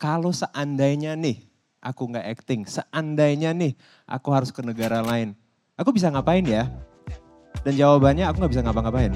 [0.00, 1.44] kalau seandainya nih
[1.84, 3.76] aku nggak acting, seandainya nih
[4.08, 5.36] aku harus ke negara lain,
[5.76, 6.72] aku bisa ngapain ya?
[7.60, 9.12] Dan jawabannya aku nggak bisa ngapa-ngapain.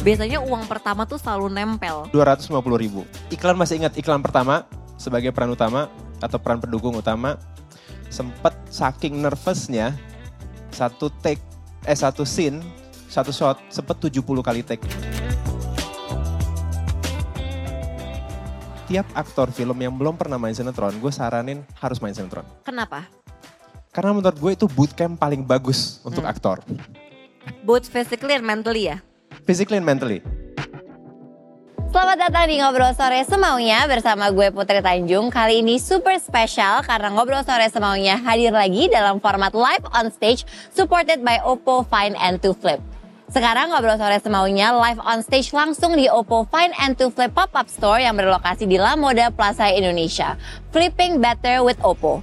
[0.00, 2.08] Biasanya uang pertama tuh selalu nempel.
[2.10, 3.04] 250 ribu.
[3.28, 4.64] Iklan masih ingat iklan pertama
[4.96, 5.92] sebagai peran utama
[6.24, 7.36] atau peran pendukung utama.
[8.08, 9.92] Sempet saking nervousnya
[10.72, 11.44] satu take,
[11.84, 12.64] eh satu scene,
[13.12, 15.11] satu shot sempet 70 kali take.
[18.92, 22.44] Tiap aktor film yang belum pernah main sinetron, gue saranin harus main sinetron.
[22.60, 23.08] Kenapa?
[23.88, 26.28] Karena menurut gue itu bootcamp paling bagus untuk Hmm.
[26.28, 26.60] aktor.
[27.64, 29.00] Both physically and mentally ya?
[29.48, 30.20] Physically and mentally.
[31.88, 35.32] Selamat datang di Ngobrol Sore Semaunya bersama gue Putri Tanjung.
[35.32, 40.44] Kali ini super spesial karena Ngobrol Sore Semaunya hadir lagi dalam format live on stage
[40.68, 42.91] supported by Oppo Find N2 Flip.
[43.32, 48.04] Sekarang Ngobrol Sore Semaunya live on stage langsung di Oppo Find N2 Flip pop-up store
[48.04, 50.36] yang berlokasi di La Moda Plaza Indonesia.
[50.68, 52.20] Flipping better with Oppo.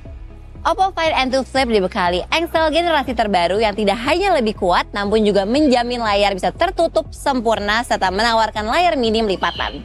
[0.62, 5.50] Oppo Find N2 Flip dibekali engsel generasi terbaru yang tidak hanya lebih kuat namun juga
[5.50, 9.82] menjamin layar bisa tertutup sempurna serta menawarkan layar minim lipatan.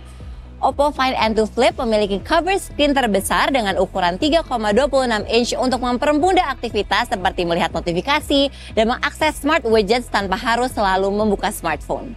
[0.65, 7.13] Oppo Find N2 Flip memiliki cover screen terbesar dengan ukuran 3,26 inch untuk mempermudah aktivitas
[7.13, 12.17] seperti melihat notifikasi dan mengakses smart widgets tanpa harus selalu membuka smartphone.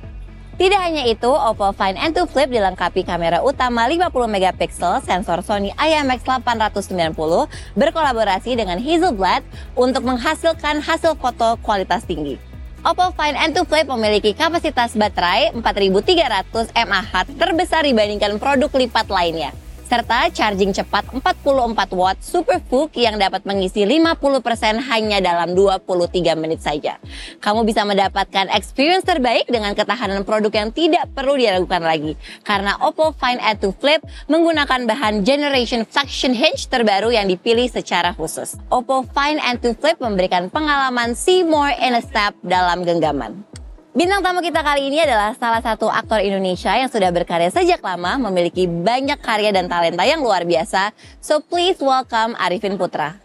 [0.55, 7.51] Tidak hanya itu, Oppo Find N2 Flip dilengkapi kamera utama 50 megapiksel, sensor Sony IMX890
[7.75, 9.43] berkolaborasi dengan Hazelblad
[9.75, 12.46] untuk menghasilkan hasil foto kualitas tinggi.
[12.87, 19.51] Oppo Find N2 Flip memiliki kapasitas baterai 4300 mAh terbesar dibandingkan produk lipat lainnya
[19.87, 26.59] serta charging cepat 44 watt Super Fook yang dapat mengisi 50% hanya dalam 23 menit
[26.59, 26.99] saja.
[27.39, 32.19] Kamu bisa mendapatkan experience terbaik dengan ketahanan produk yang tidak perlu diragukan lagi.
[32.43, 38.59] Karena Oppo Find N2 Flip menggunakan bahan Generation Flexion Hinge terbaru yang dipilih secara khusus.
[38.67, 43.56] Oppo Find N2 Flip memberikan pengalaman see more in a step dalam genggaman.
[43.97, 48.29] Bintang tamu kita kali ini adalah salah satu aktor Indonesia yang sudah berkarya sejak lama,
[48.29, 50.93] memiliki banyak karya dan talenta yang luar biasa.
[51.17, 53.17] So please welcome Arifin Putra.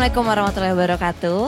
[0.00, 1.42] Assalamualaikum warahmatullahi wabarakatuh.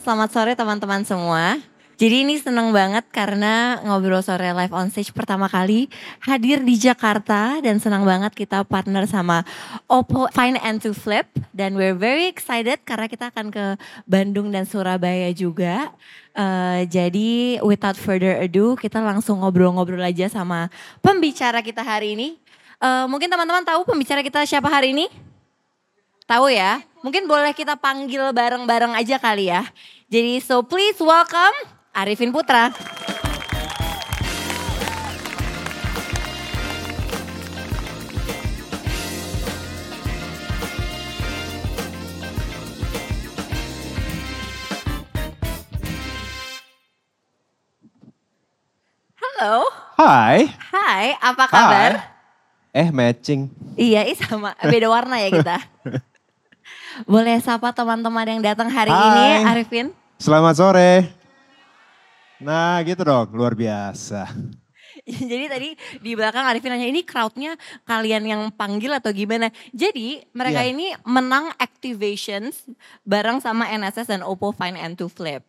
[0.00, 1.60] Selamat sore teman-teman semua.
[2.00, 5.92] Jadi ini seneng banget karena ngobrol sore live on stage pertama kali
[6.24, 9.44] hadir di Jakarta dan senang banget kita partner sama
[9.84, 13.76] Oppo Find N2 Flip dan we're very excited karena kita akan ke
[14.08, 15.92] Bandung dan Surabaya juga.
[16.32, 20.72] Eh, jadi without further ado kita langsung ngobrol-ngobrol aja sama
[21.04, 22.40] pembicara kita hari ini.
[22.80, 25.27] Eh, mungkin teman-teman tahu pembicara kita siapa hari ini?
[26.28, 26.84] Tahu ya?
[27.00, 29.64] Mungkin boleh kita panggil bareng-bareng aja kali ya.
[30.12, 31.56] Jadi so please welcome
[31.96, 32.68] Arifin Putra.
[49.16, 49.64] Halo,
[49.96, 50.52] Hai.
[50.76, 51.92] hai, apa kabar?
[52.04, 52.84] Hai.
[52.84, 53.48] Eh matching.
[53.80, 55.56] Iya, sama, beda warna ya kita.
[57.04, 59.06] Boleh sapa teman-teman yang datang hari Hai.
[59.06, 59.86] ini, Arifin?
[60.16, 61.06] Selamat sore.
[62.38, 64.30] Nah gitu dong, luar biasa.
[65.30, 65.68] Jadi tadi
[65.98, 69.48] di belakang Arifin nanya ini crowdnya kalian yang panggil atau gimana?
[69.70, 70.70] Jadi mereka Iya.
[70.70, 72.66] ini menang activations
[73.02, 75.42] bareng sama NSS dan Oppo Find N2 Flip.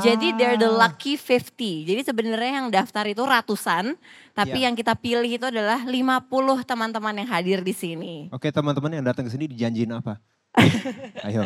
[0.00, 0.88] Jadi they're the Ah.
[0.88, 1.84] lucky 50.
[1.84, 3.94] Jadi sebenarnya yang daftar itu ratusan,
[4.32, 4.64] tapi Iya.
[4.66, 6.26] yang kita pilih itu adalah 50
[6.62, 8.14] teman-teman yang hadir di sini.
[8.28, 10.18] Oke teman-teman yang datang ke sini dijanjiin apa?
[11.26, 11.44] Ayo.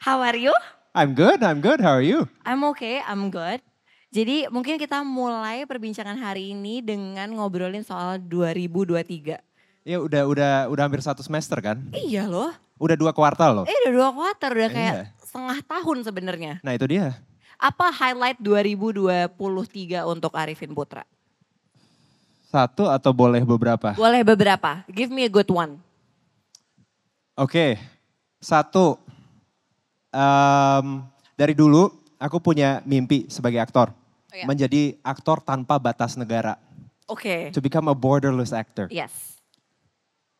[0.00, 0.54] How are you?
[0.96, 1.78] I'm good, I'm good.
[1.78, 2.26] How are you?
[2.42, 3.60] I'm okay, I'm good.
[4.08, 9.36] Jadi mungkin kita mulai perbincangan hari ini dengan ngobrolin soal 2023.
[9.84, 11.84] Ya udah udah udah hampir satu semester kan?
[11.92, 12.52] Iya loh.
[12.80, 13.66] Udah dua kuartal loh.
[13.68, 15.04] Eh udah dua kuarter, udah kayak Iya.
[15.20, 16.52] setengah tahun sebenarnya.
[16.64, 17.20] Nah itu dia.
[17.58, 21.02] Apa highlight 2023 untuk Arifin Putra?
[22.48, 23.92] Satu atau boleh beberapa?
[23.92, 24.86] Boleh beberapa.
[24.88, 25.82] Give me a good one.
[27.38, 27.78] Oke,
[28.42, 28.98] satu.
[30.10, 31.06] Em,
[31.38, 31.86] dari dulu
[32.18, 33.94] aku punya mimpi sebagai aktor.
[34.34, 34.42] iya.
[34.42, 36.58] Menjadi aktor tanpa batas negara.
[37.06, 37.54] Oke.
[37.54, 38.90] To become a borderless actor.
[38.90, 39.38] Yes.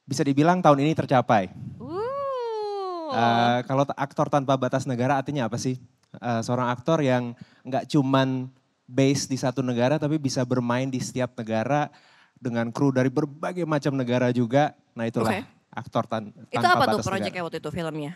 [0.03, 1.55] Bisa dibilang tahun ini tercapai.
[1.79, 3.15] Ooh.
[3.15, 5.79] Eh, kalau aktor tanpa batas negara artinya apa sih?
[6.19, 7.31] Eh, seorang aktor yang
[7.63, 8.51] nggak cuman
[8.91, 11.93] base di satu negara tapi bisa bermain di setiap negara
[12.35, 14.75] dengan kru dari berbagai macam negara juga.
[14.99, 15.58] Nah itulah Oke.
[15.79, 17.47] Aktor tan itu tanpa apa tuh batas proyeknya negara.
[17.47, 18.13] waktu itu filmnya?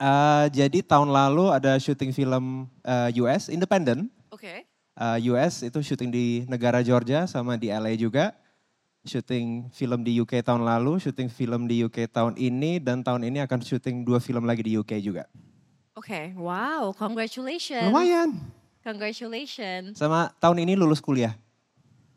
[0.00, 4.08] Eh, jadi tahun lalu ada syuting film eh, US independent.
[4.32, 4.64] Oke.
[4.96, 8.32] Eh, US itu syuting di negara Georgia sama di LA juga.
[9.04, 13.40] Syuting film di UK tahun lalu, syuting film di UK tahun ini dan tahun ini
[13.44, 15.24] akan syuting dua film lagi di UK juga.
[15.96, 16.32] Oke.
[16.36, 17.88] Wow, congratulations.
[17.88, 18.40] Lumayan.
[18.80, 20.00] Congratulations.
[20.00, 21.36] Sama tahun ini lulus kuliah.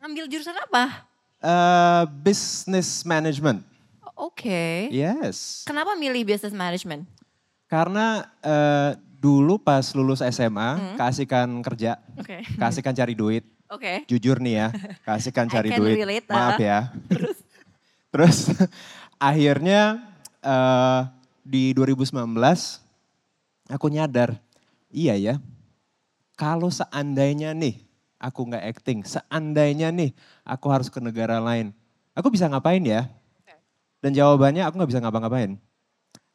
[0.00, 1.04] Ngambil jurusan apa?
[1.44, 3.60] Eh, business management.
[4.14, 4.88] Oke.
[4.94, 5.66] Yes.
[5.66, 7.06] Kenapa milih business management?
[7.66, 10.30] Karena eh, dulu pas lulus Hmm.
[10.30, 12.44] SMA, keasikan kerja, Oke.
[12.54, 13.44] keasikan cari duit.
[13.72, 14.04] Oke.
[14.06, 14.68] Jujur nih ya,
[15.02, 15.96] keasikan I cari duit.
[15.98, 16.60] relate, Maaf ah.
[16.60, 16.80] ya.
[18.14, 18.52] Terus
[19.18, 19.98] akhirnya
[20.44, 21.00] eh,
[21.42, 22.14] di 2019
[23.66, 24.38] aku nyadar,
[24.92, 25.34] iya ya,
[26.36, 27.80] kalau seandainya nih
[28.20, 30.12] aku nggak acting, seandainya nih
[30.44, 31.72] aku harus ke negara lain,
[32.12, 33.08] aku bisa ngapain ya?
[34.04, 35.56] Dan jawabannya aku nggak bisa ngapa-ngapain.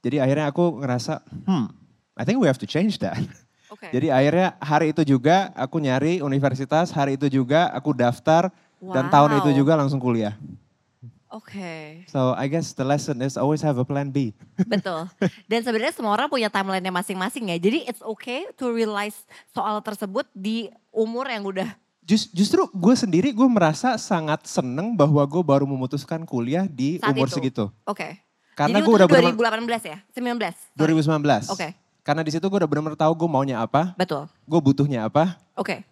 [0.02, 1.66] Jadi akhirnya aku ngerasa, hmm,
[2.18, 3.22] I think we have to change that.
[3.70, 3.94] Oke.
[3.94, 8.50] Jadi akhirnya hari itu juga aku nyari universitas, hari itu juga aku daftar,
[8.82, 9.58] dan tahun itu Wow.
[9.62, 10.34] juga langsung kuliah.
[11.30, 12.02] Oke.
[12.10, 14.34] So I guess the lesson is always have a plan B.
[14.66, 15.06] Betul.
[15.46, 17.62] Dan sebenarnya semua orang punya timeline-nya masing-masing ya.
[17.62, 21.70] Jadi it's okay to realize soal tersebut di umur yang udah
[22.10, 27.14] Jus- justru gue sendiri gue merasa sangat seneng bahwa gue baru memutuskan kuliah di Saat
[27.14, 27.38] umur itu.
[27.38, 27.66] segitu.
[27.86, 28.18] oke.
[28.58, 29.98] Karena Jadi gue udah itu bener 2018 ya?
[30.12, 30.52] 19.
[30.76, 30.92] sorry.
[31.48, 31.54] 2019.
[31.54, 31.68] Oke.
[32.02, 34.26] Karena di situ gue udah benar-benar tahu gue maunya apa, Betul.
[34.26, 35.38] gue butuhnya apa.
[35.54, 35.86] Oke.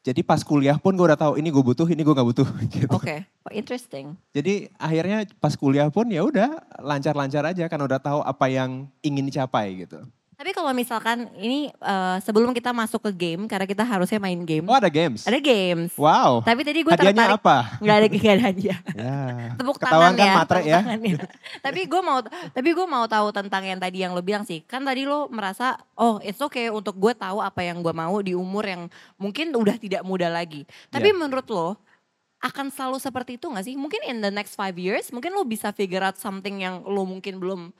[0.00, 2.48] Jadi pas kuliah pun gue udah tahu ini gue butuh, ini gue nggak butuh.
[2.74, 2.88] Gitu.
[2.88, 3.28] Oke.
[3.44, 4.16] Oh, interesting.
[4.32, 9.28] Jadi akhirnya pas kuliah pun ya udah lancar-lancar aja karena udah tahu apa yang ingin
[9.28, 10.00] dicapai gitu.
[10.38, 14.62] Tapi kalau misalkan ini eh, sebelum kita masuk ke game karena kita harusnya main game.
[14.70, 15.26] Oh ada games?
[15.26, 15.90] Ada games.
[15.98, 16.46] Wow.
[16.46, 17.42] Tapi tadi gue Hadiahnya tertarik.
[17.42, 17.56] apa?
[17.82, 18.78] Nggak ada nggak ada hadiah.
[18.94, 19.18] Ya.
[19.58, 20.34] Tepuk Ketahuan tangan kan ya.
[20.38, 20.78] matre tepuk ya.
[20.78, 21.18] tangan ya.
[21.58, 22.18] tapi gue mau
[22.54, 24.62] tapi gue mau tahu tentang yang tadi yang lo bilang sih.
[24.62, 28.38] Kan tadi lo merasa oh it's okay untuk gue tahu apa yang gue mau di
[28.38, 28.86] umur yang
[29.18, 30.62] mungkin udah tidak muda lagi.
[30.94, 31.18] Tapi Yeah.
[31.18, 31.74] menurut lo
[32.38, 33.74] akan selalu seperti itu gak sih?
[33.74, 37.42] Mungkin in the next five years mungkin lo bisa figure out something yang lo mungkin
[37.42, 37.74] belum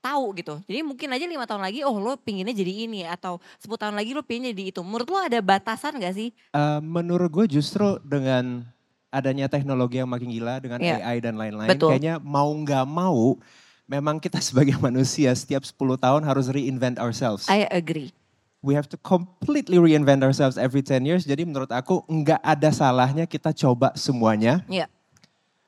[0.00, 0.58] tahu gitu.
[0.64, 4.16] Jadi mungkin aja lima tahun lagi, oh lo pinginnya jadi ini atau 10 tahun lagi
[4.16, 4.80] lo pinginnya jadi itu.
[4.80, 6.32] Menurut lo ada batasan gak sih?
[6.32, 8.64] Eh, menurut gue justru dengan
[9.12, 11.02] adanya teknologi yang makin gila dengan Iya.
[11.04, 13.36] AI dan lain-lain, kayaknya mau nggak mau,
[13.84, 17.50] memang kita sebagai manusia setiap 10 tahun harus reinvent ourselves.
[17.50, 18.14] I agree.
[18.60, 21.24] We have to completely reinvent ourselves every 10 years.
[21.24, 24.60] Jadi menurut aku nggak ada salahnya kita coba semuanya.
[24.68, 24.84] Iya.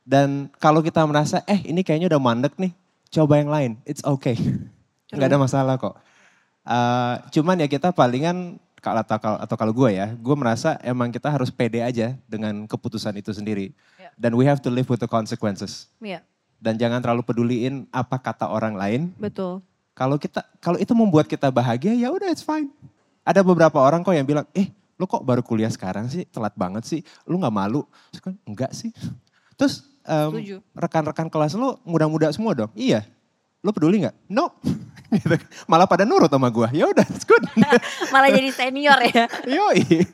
[0.02, 2.75] Dan kalau kita merasa, eh ini kayaknya udah mandek nih,
[3.12, 3.70] coba yang lain.
[3.84, 4.34] It's okay.
[5.12, 5.94] Nggak ada masalah kok.
[6.62, 11.12] Eh, cuman ya kita palingan, kalau atau, kalau- atau kalau gue ya, gue merasa emang
[11.12, 13.76] kita harus pede aja dengan keputusan itu sendiri.
[14.00, 14.10] Iya.
[14.16, 15.92] Dan we have to live with the consequences.
[15.98, 16.24] Iya,
[16.56, 19.12] Dan jangan terlalu peduliin apa kata orang lain.
[19.14, 19.60] betul.
[19.92, 22.72] Kalau kita kalau itu membuat kita bahagia ya udah it's fine.
[23.28, 26.24] Ada beberapa orang kok yang bilang, "Eh, lu kok baru kuliah sekarang sih?
[26.24, 27.04] Telat banget sih.
[27.28, 28.88] Lu nggak malu?" Terus kan, enggak sih.
[29.52, 30.56] Terus Setuju.
[30.74, 32.70] rekan-rekan kelas lu muda-muda semua dong.
[32.74, 33.06] Iya.
[33.62, 34.16] Lu peduli nggak?
[34.26, 34.50] No.
[35.12, 35.36] Gitu.
[35.68, 36.72] Malah pada nurut sama gua.
[36.72, 37.44] Ya udah, it's good.
[38.14, 39.28] Malah jadi senior ya.
[39.60, 40.08] Yoi.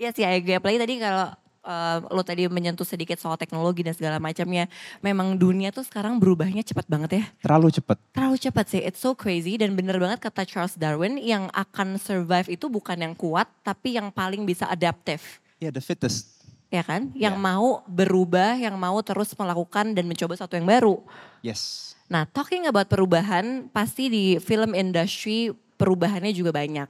[0.00, 0.56] Iya sih, I agree.
[0.56, 1.28] Apalagi tadi kalau
[1.68, 4.72] eh, lo tadi menyentuh sedikit soal teknologi dan segala macamnya.
[5.04, 7.24] Memang dunia tuh sekarang berubahnya cepat banget ya.
[7.44, 8.00] Terlalu cepet.
[8.16, 9.60] Terlalu cepat sih, it's so crazy.
[9.60, 14.08] Dan bener banget kata Charles Darwin, yang akan survive itu bukan yang kuat, tapi yang
[14.08, 15.44] paling bisa adaptif.
[15.60, 16.39] Ya the fittest.
[16.70, 17.10] Ya kan?
[17.12, 17.42] Yang Ya.
[17.42, 21.02] mau berubah, yang mau terus melakukan dan mencoba sesuatu yang baru.
[21.40, 21.92] Yes.
[22.06, 26.86] Nah, talking about perubahan, pasti di film industry perubahannya juga banyak.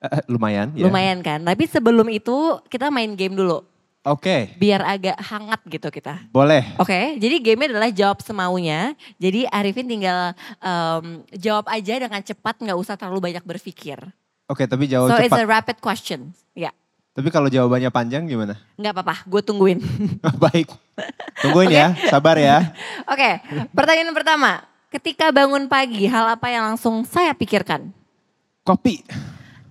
[0.00, 0.74] Eh, lumayan.
[0.74, 0.84] ya.
[0.84, 1.40] Lumayan kan?
[1.40, 2.34] Tapi sebelum itu
[2.68, 3.62] kita main game dulu.
[4.04, 6.28] Oke, Biar agak hangat gitu kita.
[6.28, 6.76] boleh.
[6.76, 8.92] Oke, jadi gamenya adalah jawab semaunya.
[9.16, 13.96] Jadi Arifin tinggal em, jawab aja dengan cepat, nggak usah terlalu banyak berpikir.
[14.44, 15.40] Oke, tapi jawab so it's cepat.
[15.40, 16.20] a rapid question.
[16.52, 16.68] Ya,
[17.14, 18.58] Tapi kalau jawabannya panjang gimana?
[18.74, 19.78] nggak apa-apa, gue tungguin.
[20.50, 20.66] Baik.
[21.38, 22.74] Tungguin ya, sabar ya.
[23.12, 23.38] Oke,
[23.70, 24.66] pertanyaan pertama.
[24.90, 27.90] Ketika bangun pagi, hal apa yang langsung saya pikirkan?
[28.66, 29.06] Kopi.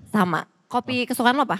[0.08, 1.60] Sama, kopi kesukaan lo apa?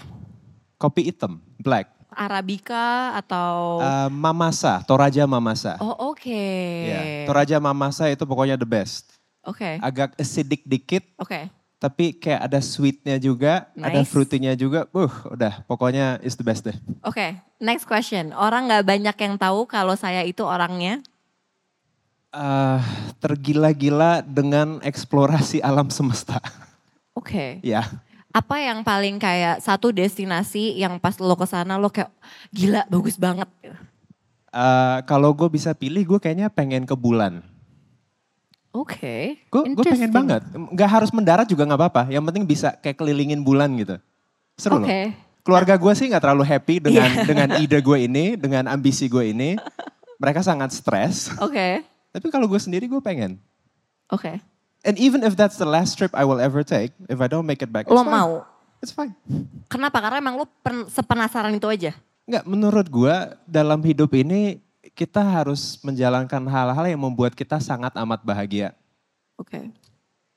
[0.76, 1.92] Kopi hitam, black.
[2.14, 5.76] Arabica atau Eh, Mamasa, Toraja Mamasa.
[5.84, 6.44] Oh, oke.
[6.86, 9.16] Ya, Toraja Mamasa itu pokoknya the best.
[9.44, 9.76] Oke.
[9.84, 11.52] Agak acidic dikit, Oke.
[11.84, 14.08] Tapi kayak ada sweetnya juga, ada Nice.
[14.08, 14.88] fruitynya juga.
[14.96, 16.72] Uh, udah pokoknya is the best deh.
[17.04, 18.32] Oke, next question.
[18.32, 21.04] Orang nggak banyak yang tahu kalau saya itu orangnya.
[22.34, 22.80] Eh,
[23.20, 26.40] tergila-gila dengan eksplorasi alam semesta.
[27.14, 27.62] Oke.
[27.62, 27.86] ya,
[28.34, 32.10] Apa yang paling kayak satu destinasi yang pas lo ke sana lo kayak
[32.50, 33.46] gila bagus banget.
[33.62, 37.44] Eh, kalau gue bisa pilih, gue kayaknya pengen ke bulan.
[38.74, 39.38] Oke.
[39.46, 40.42] Gue gue pengen banget.
[40.74, 42.02] Gak harus mendarat juga nggak apa-apa.
[42.10, 44.02] Yang penting bisa kayak kelilingin bulan gitu.
[44.58, 44.86] Seru loh.
[44.86, 45.14] Oke.
[45.46, 47.22] Keluarga gue sih nggak terlalu happy dengan Iya.
[47.22, 49.54] dengan ide gue ini, dengan ambisi gue ini.
[50.18, 51.30] Mereka sangat stres.
[51.38, 51.86] Oke.
[52.10, 53.38] Tapi kalau gue sendiri gue pengen.
[54.10, 54.42] Oke.
[54.82, 57.60] And even if that's the last trip I will ever take, if I don't make
[57.60, 58.10] it back, it's Lo fine.
[58.10, 58.30] mau?
[58.80, 59.14] It's fine.
[59.70, 60.02] Kenapa?
[60.02, 61.94] Karena emang lo pen- sepenasaran itu aja.
[62.24, 63.14] Nggak, menurut gue
[63.44, 64.60] dalam hidup ini
[64.94, 68.72] kita harus menjalankan hal-hal yang membuat kita sangat amat bahagia.
[69.34, 69.74] Oke.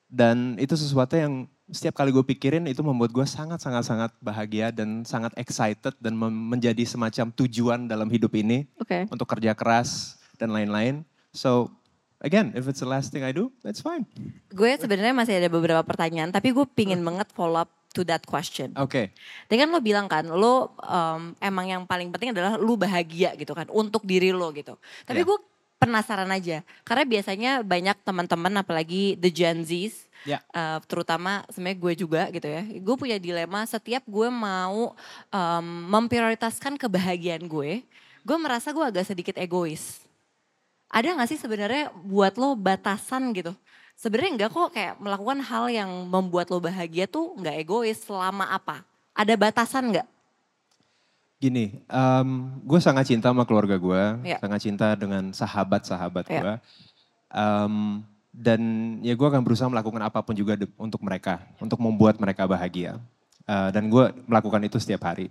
[0.09, 5.35] Dan itu sesuatu yang setiap kali gue pikirin itu membuat gue sangat-sangat-sangat bahagia dan sangat
[5.35, 9.05] excited dan menjadi semacam tujuan dalam hidup ini Oke.
[9.11, 11.03] untuk kerja keras dan lain-lain.
[11.35, 11.69] So
[12.23, 14.07] again, if it's the last thing I do, that's fine.
[14.49, 18.69] Gue sebenarnya masih ada beberapa pertanyaan, tapi gue pingin banget follow up to that question.
[18.77, 19.09] Oke,
[19.49, 23.57] Tadi kan lo bilang kan, lo em, emang yang paling penting adalah lo bahagia gitu
[23.57, 24.77] kan, untuk diri lo gitu.
[25.03, 25.29] Tapi Iya.
[25.33, 25.37] gue
[25.77, 30.41] penasaran aja, karena biasanya banyak teman-teman apalagi the Gen Zs, Ya.
[30.49, 32.61] eh, terutama sebenarnya gue juga gitu ya.
[32.81, 34.93] Gue punya dilema setiap gue mau
[35.29, 37.81] em, memprioritaskan kebahagiaan gue,
[38.21, 40.01] gue merasa gue agak sedikit egois.
[40.87, 43.51] Ada gak sih sebenarnya buat lo batasan gitu?
[43.97, 48.85] Sebenarnya enggak kok kayak melakukan hal yang membuat lo bahagia tuh nggak egois selama apa?
[49.17, 50.07] Ada batasan nggak?
[51.37, 51.85] gini,
[52.65, 54.41] gue sangat cinta sama keluarga gue, Ya.
[54.41, 56.41] sangat cinta dengan sahabat-sahabat Ya.
[56.41, 56.53] gue.
[57.29, 58.01] Em,
[58.33, 58.61] dan
[59.05, 62.97] ya gue akan berusaha melakukan apa pun juga de- untuk mereka, untuk membuat mereka bahagia.
[63.45, 65.29] Eh, dan gue melakukan itu setiap hari.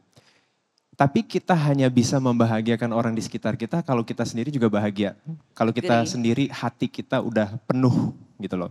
[0.95, 5.19] Tapi kita hanya bisa membahagiakan orang di sekitar kita kalau kita sendiri juga bahagia.
[5.59, 8.71] Kalau kita sendiri hati kita udah penuh gitu loh.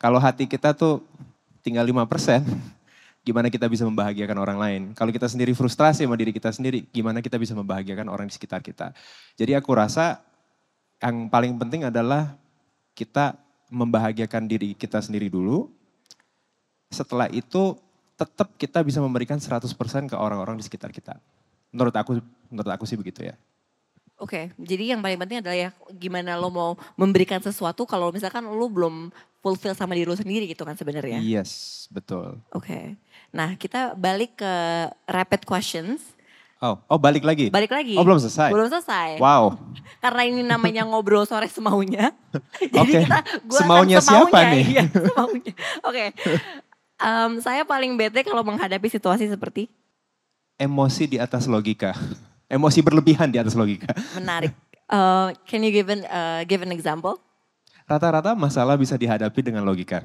[0.00, 1.04] Kalau hati kita tuh
[1.62, 2.42] tinggal 5%,
[3.22, 4.82] gimana kita bisa membahagiakan orang lain.
[4.98, 8.58] Kalau kita sendiri frustrasi sama diri kita sendiri, gimana kita bisa membahagiakan orang di sekitar
[8.60, 8.90] kita.
[9.38, 10.18] Jadi aku rasa
[10.98, 12.34] yang paling penting adalah
[12.98, 13.38] kita
[13.70, 15.70] membahagiakan diri kita sendiri dulu.
[16.92, 17.78] Setelah itu
[18.18, 19.64] tetap kita bisa memberikan 100%
[20.10, 21.16] ke orang-orang di sekitar kita.
[21.72, 22.20] Menurut aku
[22.52, 23.34] menurut aku sih begitu ya.
[24.22, 28.70] Oke, jadi yang paling penting adalah ya gimana lo mau memberikan sesuatu kalau misalkan lo
[28.70, 29.10] belum
[29.42, 31.18] fulfill sama diri lo sendiri gitu kan sebenarnya.
[31.18, 32.38] Yes, betul.
[32.54, 32.94] Oke,
[33.34, 34.54] nah kita balik ke
[35.10, 36.14] rapid questions.
[36.62, 37.50] Oh, oh balik lagi.
[37.50, 37.98] Balik lagi.
[37.98, 38.54] Oh belum selesai.
[38.54, 39.18] Belum selesai.
[39.18, 39.58] Wow.
[40.06, 42.14] Karena ini namanya ngobrol sore semaunya.
[42.62, 43.02] jadi Oke.
[43.02, 44.64] kita gua akan Semaunya siapa nih?
[44.78, 45.52] Iya, semaunya.
[45.82, 46.04] Oke.
[47.02, 49.66] Em, saya paling bete kalau menghadapi situasi seperti
[50.62, 51.90] Emosi di atas logika.
[52.52, 53.96] Emosi berlebihan di atas logika.
[54.20, 54.52] menarik.
[54.92, 57.16] Eh, can you give an uh, give an example?
[57.88, 60.04] Rata-rata masalah bisa dihadapi dengan logika.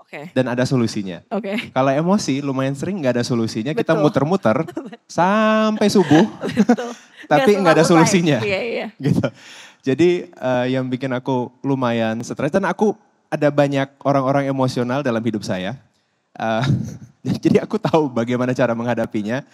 [0.00, 0.32] Oke.
[0.32, 1.20] Dan ada solusinya.
[1.28, 1.72] Oke.
[1.72, 4.04] Kalau emosi lumayan sering nggak ada solusinya, kita Betul.
[4.08, 4.56] muter-muter
[5.20, 6.24] sampai subuh,
[7.32, 8.40] tapi nggak ada solusinya.
[8.40, 8.86] Iya, iya.
[9.04, 9.28] gitu.
[9.84, 12.96] Jadi eh, yang bikin aku lumayan stres dan aku
[13.28, 15.76] ada banyak orang-orang emosional dalam hidup saya.
[16.36, 16.64] Eh,
[17.44, 19.44] jadi aku tahu bagaimana cara menghadapinya.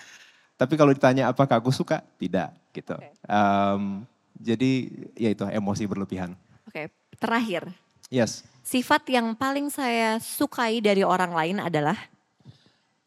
[0.59, 2.99] Tapi kalau ditanya apakah aku suka, tidak gitu.
[3.25, 4.03] Em,
[4.35, 4.71] jadi
[5.15, 6.35] ya itu emosi berlebihan.
[6.67, 7.71] Oke, terakhir.
[8.11, 11.97] Yes, Sifat yang paling saya sukai dari orang lain adalah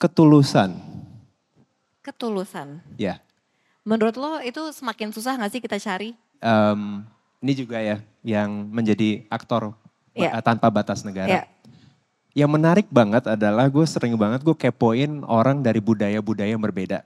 [0.02, 0.74] ketulusan.
[2.02, 2.82] ketulusan.
[2.98, 3.22] Ya,
[3.82, 6.14] Menurut lo itu semakin susah gak sih kita cari?
[6.38, 7.02] Em,
[7.42, 9.74] ini juga ya yang menjadi aktor
[10.14, 10.38] Iya.
[10.38, 11.30] eh, tanpa batas negara.
[11.30, 11.44] Ya.
[12.34, 17.02] Yang menarik banget adalah gue sering banget gue kepoin orang dari budaya-budaya yang berbeda.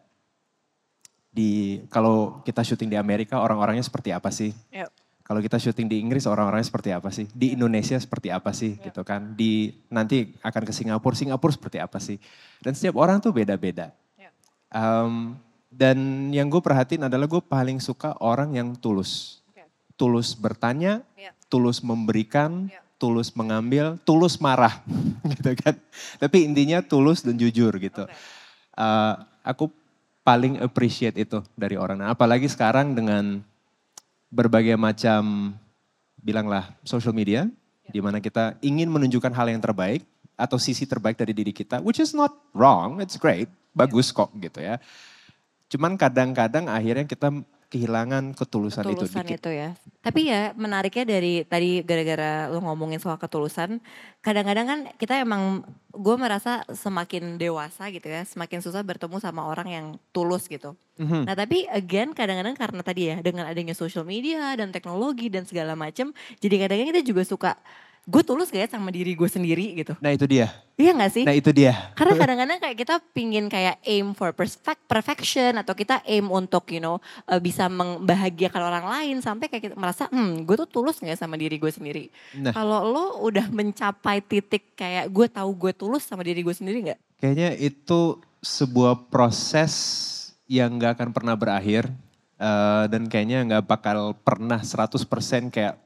[1.35, 4.55] Di kalau kita syuting di Amerika orang-orangnya seperti apa sih?
[4.71, 4.87] Ya.
[5.25, 7.25] Kalau kita syuting di Inggris orang-orangnya seperti apa sih?
[7.33, 9.35] Di Indonesia seperti apa sih gitu kan?
[9.35, 12.21] Di nanti akan ke Singapura, Singapura seperti apa sih?
[12.63, 13.89] Dan setiap orang tuh beda-beda.
[14.15, 14.29] Ya.
[14.71, 15.35] Em,
[15.67, 15.97] dan
[16.31, 19.41] yang gue perhatiin adalah gue paling suka orang yang tulus.
[19.51, 19.65] Oke.
[19.97, 21.33] Tulus bertanya, Ya.
[21.51, 22.79] tulus memberikan, Ya.
[22.95, 24.79] tulus mengambil, tulus marah
[25.35, 25.75] gitu kan.
[26.21, 28.05] Tapi intinya tulus dan jujur gitu.
[28.77, 29.73] Eh, aku
[30.25, 32.01] paling appreciate itu dari orang.
[32.01, 33.45] Nah, apalagi sekarang dengan
[34.33, 35.53] berbagai macam
[36.17, 37.45] bilanglah social media
[37.93, 40.01] di mana kita ingin menunjukkan hal yang terbaik
[40.33, 43.45] atau sisi terbaik dari diri kita which is not wrong, it's great,
[43.77, 44.81] bagus kok gitu ya.
[45.69, 47.29] Cuman kadang-kadang akhirnya kita
[47.69, 49.39] kehilangan ketulusan, itu ketulusan dikit.
[49.41, 49.69] itu ya.
[50.05, 53.81] Tapi ya menariknya dari tadi gara-gara lo ngomongin soal ketulusan,
[54.21, 59.67] kadang-kadang kan kita emang gue merasa semakin dewasa gitu ya, semakin susah bertemu sama orang
[59.69, 60.77] yang tulus gitu.
[61.01, 61.25] Mhm.
[61.25, 65.73] Nah tapi again kadang-kadang karena tadi ya dengan adanya social media dan teknologi dan segala
[65.73, 67.51] macem, jadi kadang-kadang kita juga suka
[68.05, 69.97] gue tulus gak ya sama diri gue sendiri gitu.
[69.97, 71.23] Nah itu dia, Iya gak sih?
[71.25, 71.73] nah itu dia.
[71.97, 76.77] Karena kadang-kadang kayak kita pingin kayak aim for perfect, perfection atau kita aim untuk you
[76.77, 81.17] know uh, bisa membahagiakan orang lain sampai kayak kita merasa hmm gue tuh tulus nggak
[81.17, 82.13] sama diri gue sendiri.
[82.37, 82.53] Nah.
[82.53, 86.99] Kalau lo udah mencapai titik kayak gue tahu gue tulus sama diri gue sendiri nggak?
[87.17, 89.73] Kayaknya itu sebuah proses
[90.45, 91.89] yang gak akan pernah berakhir.
[92.35, 94.99] eh, dan kayaknya gak bakal pernah 100%
[95.49, 95.79] kayak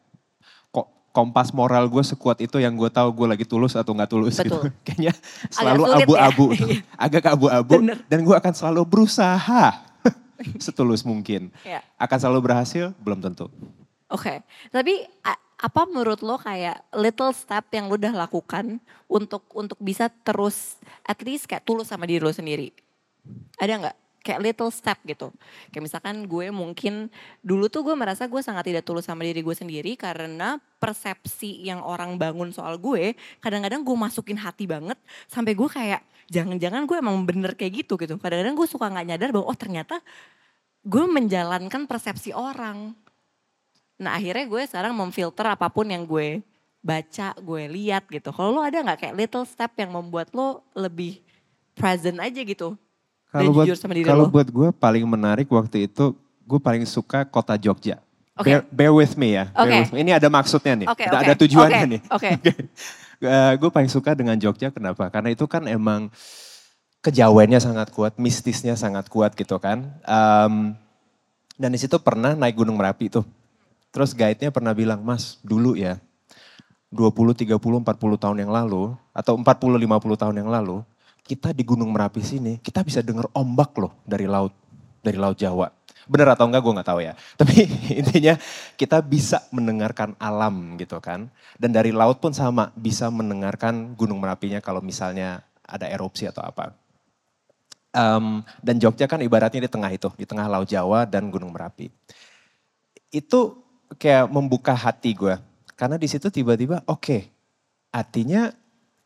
[1.09, 4.61] kompas moral gue sekuat itu yang gue tahu gue lagi tulus atau nggak tulus gitu.
[4.61, 4.71] Betul.
[4.85, 5.13] Kayaknya
[5.49, 5.95] selalu ya.
[6.03, 6.69] abu-abu, tuh.
[7.05, 7.73] agak abu-abu.
[8.05, 9.63] Dan gue akan selalu berusaha
[10.65, 11.49] setulus mungkin.
[11.65, 11.81] Ya.
[11.97, 12.93] Akan selalu berhasil?
[13.01, 13.49] Belum tentu.
[14.09, 14.41] Oke,
[14.73, 20.07] tapi a- apa menurut lo kayak little step yang lo udah lakukan untuk untuk bisa
[20.23, 22.73] terus at least kayak tulus sama diri lo sendiri?
[23.59, 23.97] Ada nggak?
[24.19, 25.31] Kayak little step gitu.
[25.71, 27.07] Kayak misalkan gue mungkin
[27.39, 31.79] dulu tuh gue merasa gue sangat tidak tulus sama diri gue sendiri karena persepsi yang
[31.79, 34.99] orang bangun soal gue kadang-kadang gue masukin hati banget
[35.31, 38.19] sampai gue kayak jangan-jangan gue emang bener kayak gitu gitu.
[38.19, 40.03] Kadang-kadang gue suka nggak nyadar bahwa oh ternyata
[40.83, 42.91] gue menjalankan persepsi orang.
[43.99, 46.43] Nah akhirnya gue sekarang memfilter apa pun yang gue
[46.79, 48.31] baca, gue lihat gitu.
[48.31, 51.19] Kalau lo ada nggak kayak little step yang membuat lo lebih
[51.75, 52.79] present aja gitu?
[53.29, 53.67] Kalau buat,
[54.01, 56.17] kalau buat gue paling menarik waktu itu,
[56.49, 58.01] gue paling suka kota Jogja.
[58.33, 58.49] Oke.
[58.49, 59.53] Bear, bear with me ya.
[59.53, 59.77] bear Oke.
[59.85, 59.97] with me.
[60.01, 60.87] Ini ada maksudnya nih.
[60.89, 62.01] Ada, oke, ada tujuannya oke, nih.
[62.09, 62.29] oke.
[63.61, 65.11] gue paling suka dengan Jogja kenapa?
[65.13, 66.09] Karena itu kan emang
[67.05, 69.93] kejawennya sangat kuat, mistisnya sangat kuat gitu kan.
[70.07, 70.73] Em,
[71.59, 73.27] dan di situ pernah naik Gunung Merapi tuh.
[73.93, 75.99] Terus guide-nya pernah bilang, Mas dulu ya
[76.89, 80.81] 20, 30, 40 tahun yang lalu atau 40, 50 tahun yang lalu
[81.29, 84.49] kita di Gunung Merapi sini kita bisa dengar ombak loh dari laut,
[85.05, 85.69] dari laut Jawa.
[86.09, 87.13] Bener atau enggak gue nggak tahu ya.
[87.39, 88.33] Tapi intinya
[88.73, 91.29] kita bisa mendengarkan alam gitu kan.
[91.61, 96.73] Dan dari laut pun sama bisa mendengarkan Gunung Merapinya kalau misalnya ada erupsi atau apa.
[97.93, 101.89] Em, dan Jogja kan ibaratnya di tengah itu, di tengah Laut Jawa dan Gunung Merapi.
[103.13, 103.61] Itu
[103.97, 105.37] kayak membuka hati gue.
[105.77, 107.29] Karena di situ tiba-tiba oke,
[107.89, 108.53] artinya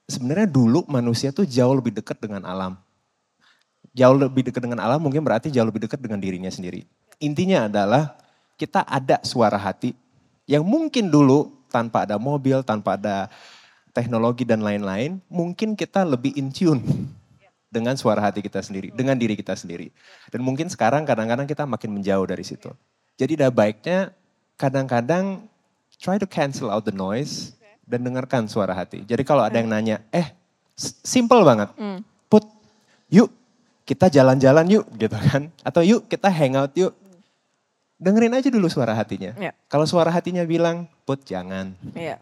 [0.08, 2.80] sebenarnya dulu manusia tuh jauh lebih dekat dengan alam.
[3.94, 6.84] Jauh lebih dekat dengan alam mungkin berarti jauh lebih dekat dengan dirinya sendiri.
[7.22, 8.18] Intinya adalah
[8.58, 9.94] kita ada suara hati
[10.50, 13.32] yang mungkin dulu tanpa ada mobil, tanpa ada
[13.94, 16.82] teknologi dan lain-lain, mungkin kita lebih in tune
[17.74, 19.90] dengan suara hati kita sendiri, dengan diri kita sendiri.
[20.30, 22.70] Dan mungkin sekarang kadang-kadang kita makin menjauh dari situ.
[23.18, 24.14] Jadi ada baiknya
[24.58, 25.46] kadang-kadang
[25.98, 29.04] try to cancel out the noise dan dengarkan suara hati.
[29.04, 30.32] Jadi kalau ada yang nanya, eh
[30.76, 32.00] simple banget, Hmm.
[32.26, 32.44] put
[33.08, 33.30] yuk
[33.84, 35.52] kita jalan-jalan yuk gitu kan.
[35.62, 36.96] Atau yuk kita hangout yuk.
[38.00, 39.32] Dengerin aja dulu suara hatinya.
[39.36, 39.52] Iya.
[39.68, 41.72] Kalau suara hatinya bilang, put jangan.
[41.96, 42.20] Iya.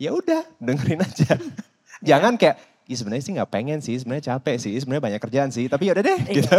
[0.00, 1.36] Ya udah dengerin aja.
[2.08, 2.56] jangan kayak,
[2.88, 5.68] ya sebenarnya sih nggak pengen sih, sebenarnya capek sih, sebenarnya banyak kerjaan sih.
[5.68, 6.32] Tapi ya udah deh Iya.
[6.32, 6.52] gitu.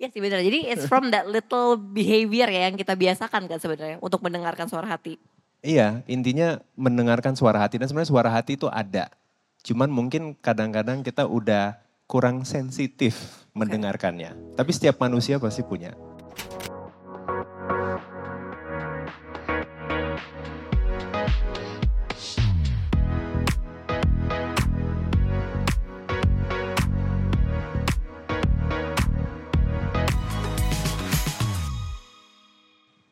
[0.00, 0.40] Iya sih benar.
[0.40, 4.88] Jadi it's from that little behavior ya yang kita biasakan kan sebenarnya untuk mendengarkan suara
[4.88, 5.20] hati.
[5.60, 9.12] Iya, intinya mendengarkan suara hati dan sebenarnya suara hati itu ada.
[9.60, 11.76] Cuman mungkin kadang-kadang kita udah
[12.08, 14.56] kurang sensitif mendengarkannya.
[14.56, 15.92] Tapi setiap manusia pasti punya.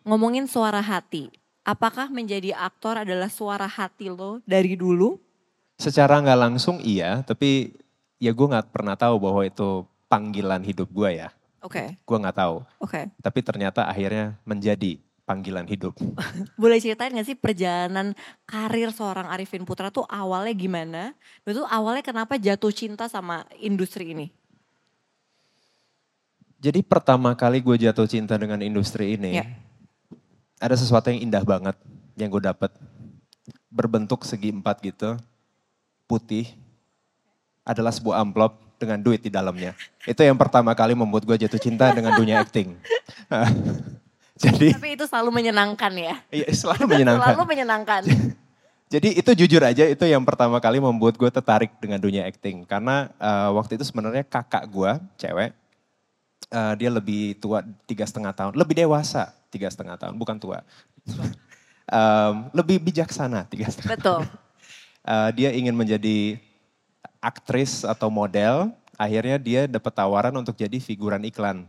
[0.09, 1.29] Ngomongin suara hati,
[1.69, 5.21] apakah menjadi aktor adalah suara hati lo dari dulu?
[5.77, 7.77] Secara nggak langsung iya, tapi
[8.17, 11.29] ya gue nggak pernah tahu bahwa itu panggilan hidup gue ya.
[11.61, 12.63] Oke, Gue nggak tahu.
[12.81, 13.11] oke.
[13.21, 15.93] Tapi ternyata akhirnya menjadi panggilan hidup.
[16.63, 18.17] Boleh ceritain gak sih perjalanan
[18.49, 21.03] karir seorang Arifin Putra tuh awalnya gimana?
[21.45, 24.27] Dan tuh awalnya kenapa jatuh cinta sama industri ini?
[26.59, 29.47] Jadi pertama kali gue jatuh cinta dengan industri ini, Ya.
[30.59, 31.77] Ada sesuatu yang indah banget
[32.19, 32.71] yang gue dapet.
[33.71, 35.17] Berbentuk segi empat gitu,
[36.11, 36.51] putih,
[37.63, 39.75] adalah sebuah amplop dengan duit di dalamnya.
[40.05, 42.75] Itu yang pertama kali membuat gue jatuh cinta dengan dunia acting.
[44.43, 46.15] Jadi Tapi itu selalu menyenangkan ya.
[46.31, 47.35] iya, selalu menyenangkan.
[47.35, 48.03] Selalu menyenangkan.
[48.95, 52.65] Jadi itu jujur aja itu yang pertama kali membuat gue tertarik dengan dunia acting.
[52.65, 54.91] Karena eh, waktu itu sebenarnya kakak gue,
[55.21, 55.53] cewek,
[56.49, 60.65] Eh, dia lebih tua tiga setengah tahun, lebih dewasa tiga setengah tahun, bukan tua.
[61.89, 63.97] Em, lebih bijaksana tiga setengah.
[63.97, 64.23] Betul.
[65.09, 66.37] Eh, dia ingin menjadi
[67.17, 71.65] aktris atau model, akhirnya dia dapat tawaran untuk jadi figuran iklan.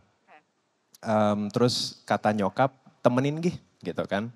[0.99, 4.27] Em, terus kata nyokap, temenin gih, gitu kan.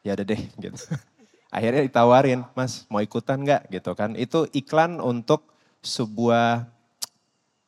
[0.00, 0.80] Ya udah deh, gitu.
[1.56, 4.16] Akhirnya ditawarin, mas mau ikutan nggak, gitu kan.
[4.16, 5.44] Itu iklan untuk
[5.84, 6.72] sebuah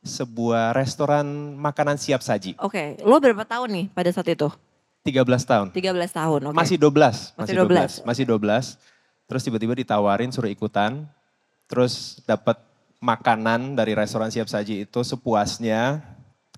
[0.09, 2.57] sebuah restoran makanan siap saji.
[2.59, 4.49] Oke, lo berapa tahun nih pada saat itu?
[5.05, 5.66] 13 tahun.
[5.73, 6.57] 13 tahun, oke.
[6.57, 8.77] Masih 12, Masih masih 12, masih 12.
[9.29, 11.05] Terus tiba-tiba ditawarin suruh ikutan.
[11.68, 12.57] Terus dapat
[12.99, 16.01] makanan dari restoran siap saji itu sepuasnya.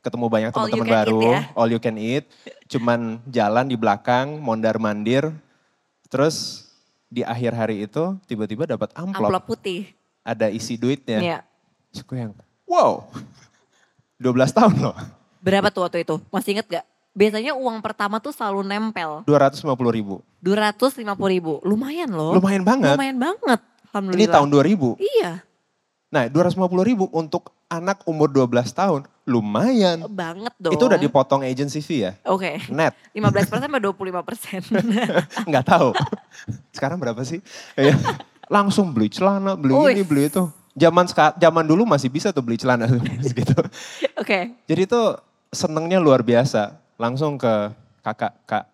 [0.01, 1.41] Ketemu banyak teman-teman eat baru, ya?
[1.53, 2.25] all you can eat.
[2.73, 5.29] Cuman jalan di belakang, mondar-mandir.
[6.09, 6.67] Terus
[7.07, 9.93] di akhir hari itu tiba-tiba dapat amplop, Amplop putih.
[10.25, 11.21] ada isi duitnya.
[11.21, 11.39] Iya.
[11.93, 12.33] Terus gue yang,
[12.65, 13.11] wow,
[14.21, 14.97] 12 tahun loh.
[15.41, 16.21] Berapa tuh waktu itu?
[16.29, 16.85] Masih inget gak?
[17.17, 19.25] Biasanya uang pertama tuh selalu nempel.
[19.25, 19.65] 250
[19.97, 20.21] ribu.
[20.45, 21.01] 250
[21.33, 21.59] ribu.
[21.65, 22.37] Lumayan loh.
[22.37, 22.95] Lumayan banget.
[22.95, 23.61] Lumayan banget.
[23.91, 25.01] Ini tahun 2000.
[25.01, 25.43] Iya.
[26.13, 30.07] Nah 250 ribu untuk anak umur 12 tahun lumayan.
[30.11, 30.75] Banget dong.
[30.75, 32.13] Itu udah dipotong agency fee ya?
[32.27, 32.59] Oke.
[32.71, 34.61] Net, 15 persen sampai 25 persen.
[35.51, 35.95] nggak tahu.
[36.75, 37.39] Sekarang berapa sih?
[37.79, 37.95] Ya,
[38.51, 39.95] Langsung beli celana, beli Wih.
[39.95, 40.51] ini, beli itu.
[40.79, 42.87] Zaman zaman dulu masih bisa tuh beli celana
[43.27, 43.59] gitu.
[44.15, 44.55] Oke.
[44.71, 45.03] Jadi itu
[45.51, 46.79] senengnya luar biasa.
[47.01, 47.73] Langsung ke
[48.05, 48.65] kakak, kak,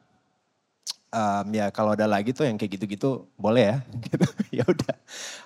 [1.10, 3.76] em, ya kalau ada lagi tuh yang kayak gitu-gitu boleh ya.
[4.04, 4.26] Gitu.
[4.60, 4.94] ya udah.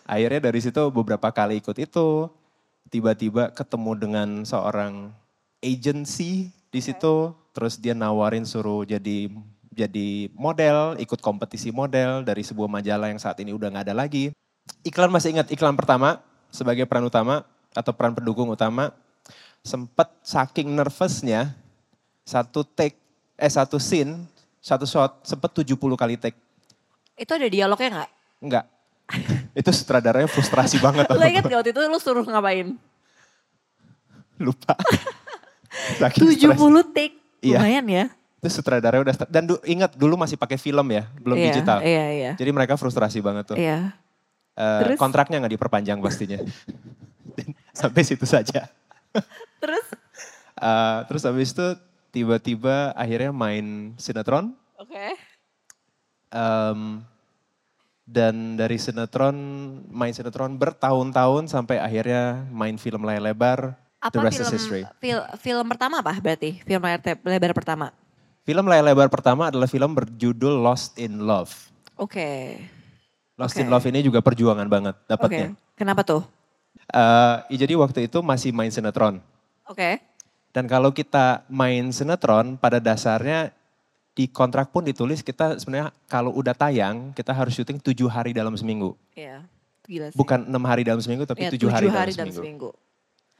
[0.04, 2.28] Akhirnya dari situ beberapa kali ikut itu,
[2.90, 5.14] tiba-tiba ketemu dengan seorang
[5.62, 9.30] agency di situ, terus dia nawarin suruh jadi
[9.70, 14.34] jadi model, ikut kompetisi model dari sebuah majalah yang saat ini udah nggak ada lagi.
[14.82, 18.90] Iklan masih ingat iklan pertama sebagai peran utama atau peran pendukung utama
[19.60, 21.54] sempat saking nervousnya
[22.22, 22.98] satu take
[23.34, 24.26] eh satu scene
[24.58, 26.36] satu shot sempat 70 kali take
[27.14, 28.10] Itu ada dialognya gak?
[28.40, 28.64] enggak
[29.58, 32.76] itu sutradaranya frustrasi banget Lo inget gak waktu itu lo suruh ngapain?
[34.38, 34.72] lupa
[35.96, 36.56] saking stres.
[36.56, 37.16] 70 take.
[37.40, 37.56] Iya.
[37.56, 38.04] Lumayan ya.
[38.40, 42.04] itu sutradaranya udah dan du- ingat dulu masih pakai film ya belum Iya, digital Iya,
[42.10, 42.30] iya.
[42.34, 43.92] jadi mereka frustrasi banget tuh Iya.
[44.52, 44.98] Eh, Terus?
[44.98, 46.38] kontraknya nggak diperpanjang pastinya
[47.80, 48.66] sampai situ saja
[49.58, 49.86] Terus?
[50.54, 51.66] Eh, terus habis itu
[52.10, 55.16] tiba-tiba akhirnya main sinetron Oke.
[56.30, 57.02] Em,
[58.04, 59.34] dan dari sinetron,
[59.86, 64.82] main sinetron bertahun-tahun sampai akhirnya main film layar lebar, Apa The Rest film, is History.
[64.98, 66.58] fil- film pertama apa berarti?
[66.60, 67.94] Film layar lebar pertama?
[68.42, 71.52] Film layar lebar pertama adalah film berjudul Lost in Love.
[71.94, 72.58] Oke.
[73.40, 73.64] Lost Oke.
[73.64, 75.57] in Love ini juga perjuangan banget dapatnya.
[75.72, 76.20] Kenapa tuh?
[76.92, 79.16] Eh, ya jadi waktu itu masih main sinetron.
[79.64, 79.96] Oke.
[80.53, 83.48] Dan kalau kita main sinetron pada dasarnya
[84.12, 88.53] di kontrak pun ditulis kita sebenarnya kalau udah tayang kita harus syuting tujuh hari dalam
[88.61, 88.92] seminggu.
[89.16, 89.46] Iya.
[89.88, 90.18] Gila sih.
[90.20, 92.37] Bukan enam hari dalam seminggu tapi Iya, tujuh hari, dalam dalam seminggu.
[92.37, 92.70] seminggu.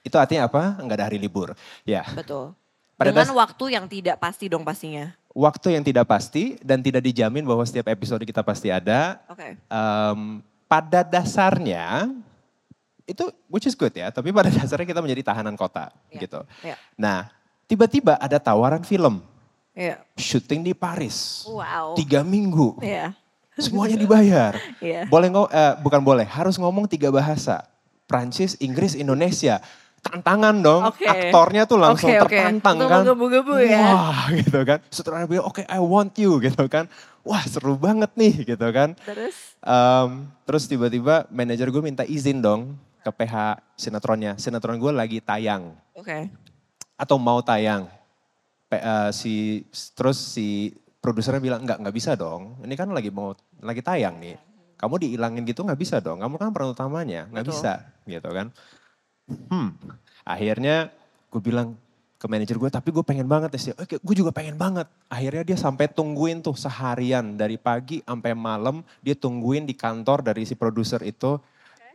[0.01, 0.81] Itu artinya apa?
[0.81, 1.53] Enggak ada hari libur.
[1.85, 2.09] Ya.
[2.17, 2.57] Betul.
[2.97, 5.13] Pada Dengan waktu yang tidak pasti dong pastinya.
[5.31, 9.23] Waktu yang tidak pasti dan tidak dijamin bahwa setiap episode kita pasti ada.
[9.31, 9.55] Oke.
[9.57, 10.21] Em,
[10.67, 12.11] pada dasarnya
[13.07, 16.41] itu which is good ya, tapi pada dasarnya kita menjadi tahanan kota Iya, gitu.
[16.63, 16.77] iya.
[16.95, 17.31] Nah,
[17.67, 19.23] tiba-tiba ada tawaran film
[19.75, 20.03] Iya.
[20.19, 21.47] syuting di Paris.
[21.47, 21.95] Wow.
[21.99, 23.15] Tiga minggu, Iya.
[23.59, 24.55] semuanya dibayar.
[24.79, 25.07] Iya.
[25.11, 27.67] Boleh eh, bukan boleh, harus ngomong tiga bahasa.
[28.11, 29.63] Prancis, Inggris, Indonesia.
[30.01, 31.05] Tantangan dong, Oke.
[31.05, 32.33] aktornya tuh langsung Oke, oke.
[32.33, 32.99] tertantang Untuk kan.
[33.05, 33.85] menggebu-gebu ya.
[33.93, 34.79] Wah gitu kan.
[34.89, 36.89] Sutradara bilang oke I want you gitu kan.
[37.21, 38.97] Wah seru banget nih gitu kan.
[39.05, 39.61] Terus?
[39.61, 44.41] Em, terus tiba-tiba manajer gue minta izin dong ke PH sinetronnya.
[44.41, 46.33] Sinetron gue lagi tayang Oke.
[46.97, 47.85] atau mau tayang.
[48.67, 52.57] P- eh, si terus si produsernya bilang nggak nggak bisa dong.
[52.65, 54.41] Ini kan lagi mau lagi tayang nih.
[54.81, 56.25] Kamu dihilangin gitu nggak bisa dong.
[56.25, 58.49] Kamu kan peran utamanya nggak bisa gitu kan.
[59.49, 59.75] Hmm.
[60.27, 60.91] Akhirnya
[61.31, 61.79] gue bilang
[62.21, 63.73] ke manajer gue, tapi gue pengen banget ya.
[63.81, 64.85] Oke, gue juga pengen banget.
[65.09, 70.45] Akhirnya dia sampai tungguin tuh seharian dari pagi sampai malam dia tungguin di kantor dari
[70.45, 71.41] si produser itu.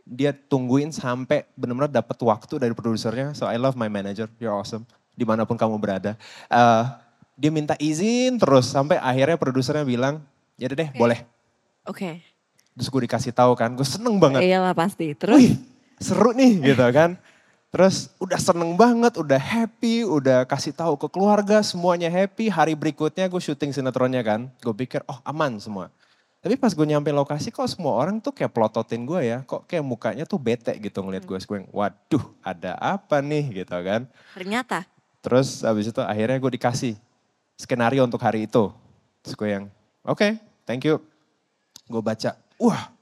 [0.02, 3.38] Dia tungguin sampai benar-benar dapat waktu dari produsernya.
[3.38, 4.82] So I love my manager, you're awesome.
[5.14, 6.18] Di mana pun kamu berada.
[6.50, 6.84] Eh,
[7.38, 10.24] dia minta izin terus sampai akhirnya produsernya bilang,
[10.58, 11.22] ya deh boleh.
[11.86, 12.18] Oke.
[12.76, 14.42] Terus gue dikasih tahu kan, gue seneng banget.
[14.42, 15.14] Iyalah pasti.
[15.14, 15.38] Terus?
[15.38, 15.54] Wih,
[16.00, 17.16] seru nih gitu kan.
[17.76, 22.48] Terus udah seneng banget, udah happy, udah kasih tahu ke keluarga, semuanya happy.
[22.48, 24.48] Hari berikutnya gue syuting sinetronnya kan.
[24.64, 25.92] Gue pikir, oh aman semua.
[26.40, 29.38] Tapi pas gue nyampe lokasi kok semua orang tuh kayak plototin gue ya.
[29.44, 31.36] Kok kayak mukanya tuh bete gitu ngeliat gue.
[31.36, 34.08] Gue waduh ada apa nih gitu kan.
[34.32, 34.86] Ternyata.
[35.20, 36.94] Terus habis itu akhirnya gue dikasih
[37.58, 38.72] skenario untuk hari itu.
[39.20, 39.64] Terus gue yang,
[40.06, 41.02] oke okay, thank you.
[41.90, 42.94] Gue baca, wah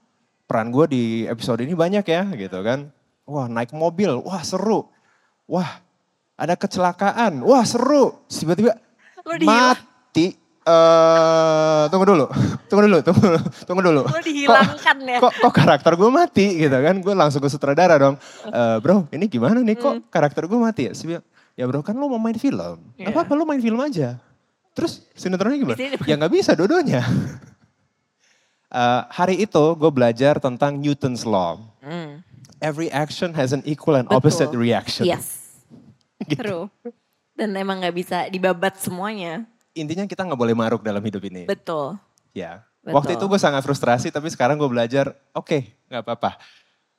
[0.45, 2.89] peran gue di episode ini banyak ya gitu kan.
[3.25, 4.85] Wah naik mobil, wah seru.
[5.45, 5.81] Wah
[6.35, 8.21] ada kecelakaan, wah seru.
[8.25, 8.77] Tiba-tiba
[9.41, 10.37] mati.
[10.65, 12.25] eh tunggu dulu,
[12.69, 14.01] tunggu dulu, tunggu dulu, tunggu dulu.
[14.01, 15.17] Lo dihilangkan ya.
[15.21, 16.95] Kok, kok karakter gue mati gitu kan?
[17.05, 18.17] Gue langsung ke sutradara dong.
[18.49, 19.77] "Eh, bro, ini gimana nih?
[19.77, 20.93] Kok karakter gue mati ya?
[20.97, 21.21] Bilang,
[21.53, 22.81] ya bro kan lo mau main film.
[22.97, 23.13] Iya.
[23.13, 24.17] Apa apa lo main film aja.
[24.73, 25.77] Terus sinetronnya gimana?
[26.03, 27.05] Ya nggak bisa dua-duanya.
[28.75, 31.63] Eh, hari itu gue belajar tentang Newton's Law.
[31.79, 32.19] Hmm.
[32.59, 34.19] Every action has an equal and Betul.
[34.19, 35.07] opposite reaction.
[35.07, 35.47] Yes.
[36.27, 36.43] Gitu.
[36.43, 36.65] True.
[37.35, 39.47] Dan emang nggak bisa dibabat semuanya.
[39.75, 41.47] Intinya kita nggak boleh maruk dalam hidup ini.
[41.47, 41.95] Betul.
[42.35, 42.67] Ya.
[42.83, 42.95] Betul.
[42.99, 46.35] Waktu itu gue sangat frustrasi, tapi sekarang gue belajar, oke, nggak apa-apa.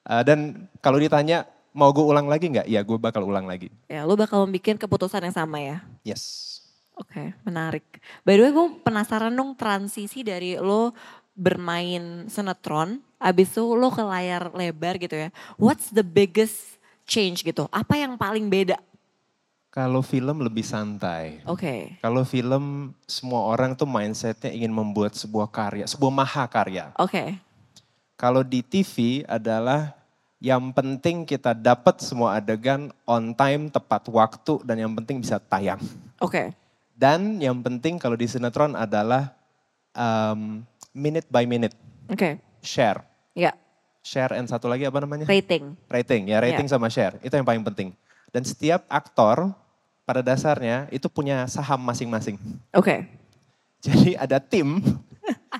[0.08, 1.44] Eh, dan kalau ditanya,
[1.76, 2.68] mau gue ulang lagi nggak?
[2.72, 3.68] Ya, gue bakal ulang lagi.
[3.84, 5.84] Ya, lo bakal bikin keputusan yang sama ya.
[6.08, 6.56] Yes.
[6.96, 7.84] Oke, menarik.
[8.24, 10.96] By the way, gue penasaran dong transisi dari lo
[11.36, 15.28] bermain sinetron, abis itu lo ke layar lebar gitu ya.
[15.60, 17.68] What's the biggest change gitu?
[17.68, 18.80] Apa yang paling beda?
[19.68, 21.44] Kalau film lebih santai.
[21.44, 26.96] Oke, Kalau film, semua orang tuh mindsetnya ingin membuat sebuah karya, sebuah mahakarya.
[26.96, 27.36] oke,
[28.16, 29.92] Kalau di TV adalah
[30.40, 35.84] yang penting kita dapat semua adegan on time, tepat waktu, dan yang penting bisa tayang.
[36.24, 36.56] oke,
[36.96, 39.36] Dan yang penting kalau di sinetron adalah
[39.92, 40.64] um,
[40.96, 41.76] minute by minute,
[42.08, 42.40] oke.
[42.58, 43.04] share.
[43.30, 43.52] Ya,
[44.00, 45.26] Share and satu lagi apa namanya?
[45.26, 45.76] rating.
[45.84, 47.20] Rating, ya rating sama share.
[47.20, 47.92] Itu yang paling penting.
[48.30, 49.52] Dan setiap aktor
[50.02, 52.40] pada dasarnya itu punya saham masing-masing.
[52.72, 53.04] Oke,
[53.84, 54.80] Jadi ada tim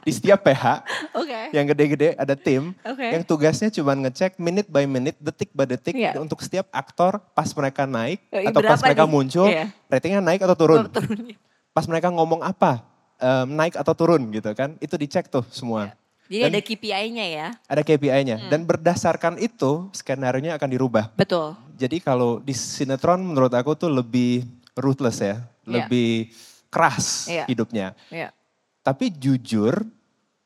[0.00, 3.02] di setiap PH oke, yang gede-gede ada tim Oke.
[3.02, 6.14] yang tugasnya cuma ngecek minute by minute, detik by detik Iya.
[6.16, 9.10] untuk setiap aktor pas mereka naik Eh, atau pas mereka nih?
[9.10, 9.74] muncul, Iya.
[9.86, 10.86] ratingnya naik atau turun.
[10.88, 11.34] turunnya.
[11.70, 15.92] Pas mereka ngomong apa, em, naik atau turun gitu kan, itu dicek tuh semua.
[16.26, 17.48] Jadi Dan ada KPI-nya ya.
[17.64, 18.50] ada KPI-nya Hmm.
[18.50, 21.14] dan berdasarkan itu skenario nya akan dirubah.
[21.14, 21.54] Betul.
[21.78, 24.42] Jadi kalau di sinetron menurut aku tuh lebih
[24.74, 25.86] ruthless ya, Iya.
[25.86, 26.34] lebih
[26.66, 27.46] keras Iya.
[27.46, 27.94] hidupnya.
[28.10, 28.34] Ya.
[28.82, 29.86] Tapi jujur,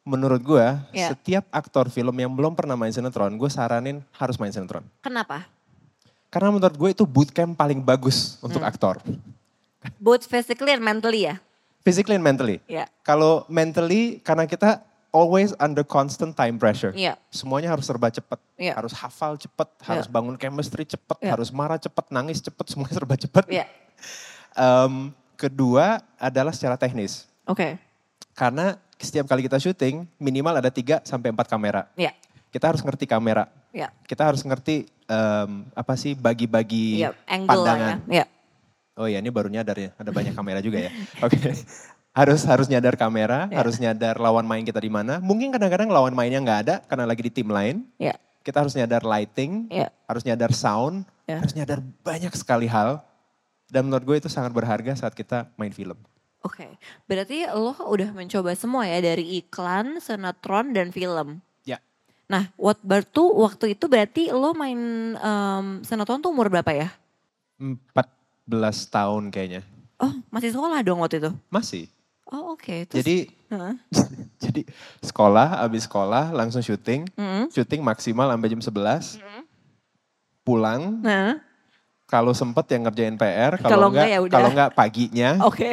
[0.03, 1.17] menurut gue, Iya.
[1.17, 4.85] setiap aktor film yang belum pernah main sinetron, gue saranin harus main sinetron.
[5.01, 5.49] Kenapa?
[6.29, 8.69] Karena menurut gue itu bootcamp paling bagus untuk Hmm.
[8.69, 9.01] aktor.
[9.97, 11.41] Both physically and mentally ya.
[11.81, 12.61] Physically and mentally.
[12.69, 12.87] Ya.
[13.03, 16.93] Kalau mentally, karena kita always under constant time pressure.
[16.93, 17.19] Iya.
[17.33, 18.39] Semuanya harus serba cepat.
[18.55, 18.77] Iya.
[18.77, 20.13] Harus hafal cepat, harus Iya.
[20.13, 21.35] bangun chemistry cepat, Iya.
[21.35, 23.45] harus marah cepat, nangis cepat, semuanya serba cepat.
[23.49, 23.65] Ya.
[24.55, 27.27] Em, kedua adalah secara teknis.
[27.47, 27.79] Oke.
[28.35, 31.89] Karena setiap kali kita syuting, minimal ada 3 sampai 4 kamera.
[31.97, 32.13] Ya.
[32.51, 33.47] Kita harus ngerti kamera.
[33.71, 33.95] Ya.
[34.05, 37.99] Kita harus ngerti em, apa sih bagi-bagi angle lah pandangan.
[38.07, 38.23] ya.
[38.23, 38.25] Ya.
[39.01, 40.91] Oh iya, ini baru nyadar ya, ada banyak kamera juga ya.
[41.25, 41.41] Oke.
[42.13, 43.65] Harus harus nyadar kamera, Ya.
[43.65, 45.17] harus nyadar lawan main kita di mana.
[45.25, 47.89] Mungkin kadang-kadang lawan mainnya nggak ada karena lagi di tim lain.
[47.97, 48.21] Ya.
[48.45, 49.89] Kita harus nyadar lighting, Ya.
[50.05, 51.41] harus nyadar sound, Ya.
[51.41, 53.01] harus nyadar banyak sekali hal.
[53.73, 55.97] Dan menurut gue itu sangat berharga saat kita main film.
[56.45, 56.69] Oke,
[57.09, 61.41] berarti lo udah mencoba semua ya dari iklan, sinetron, dan film.
[61.65, 61.81] Ya.
[62.29, 64.77] Nah, what bertu waktu itu berarti lo main
[65.17, 66.93] em, sinetron tuh umur berapa ya?
[67.57, 68.20] 14
[68.91, 69.63] tahun kayaknya.
[70.01, 71.31] Oh, masih sekolah dong waktu itu?
[71.49, 71.87] Masih.
[72.31, 72.87] Oh oke.
[72.87, 73.17] Terus- Jadi
[74.45, 74.63] jadi
[75.03, 77.07] sekolah, habis sekolah langsung syuting.
[77.15, 77.51] Mm.
[77.51, 79.19] Syuting maksimal sampai jam 11.
[80.41, 81.37] Pulang, Nah,
[82.09, 84.35] kalau sempet yang ngerjain PR, Kalau enggak enggak, ya udah.
[84.35, 85.31] kalau enggak paginya.
[85.51, 85.71] oke.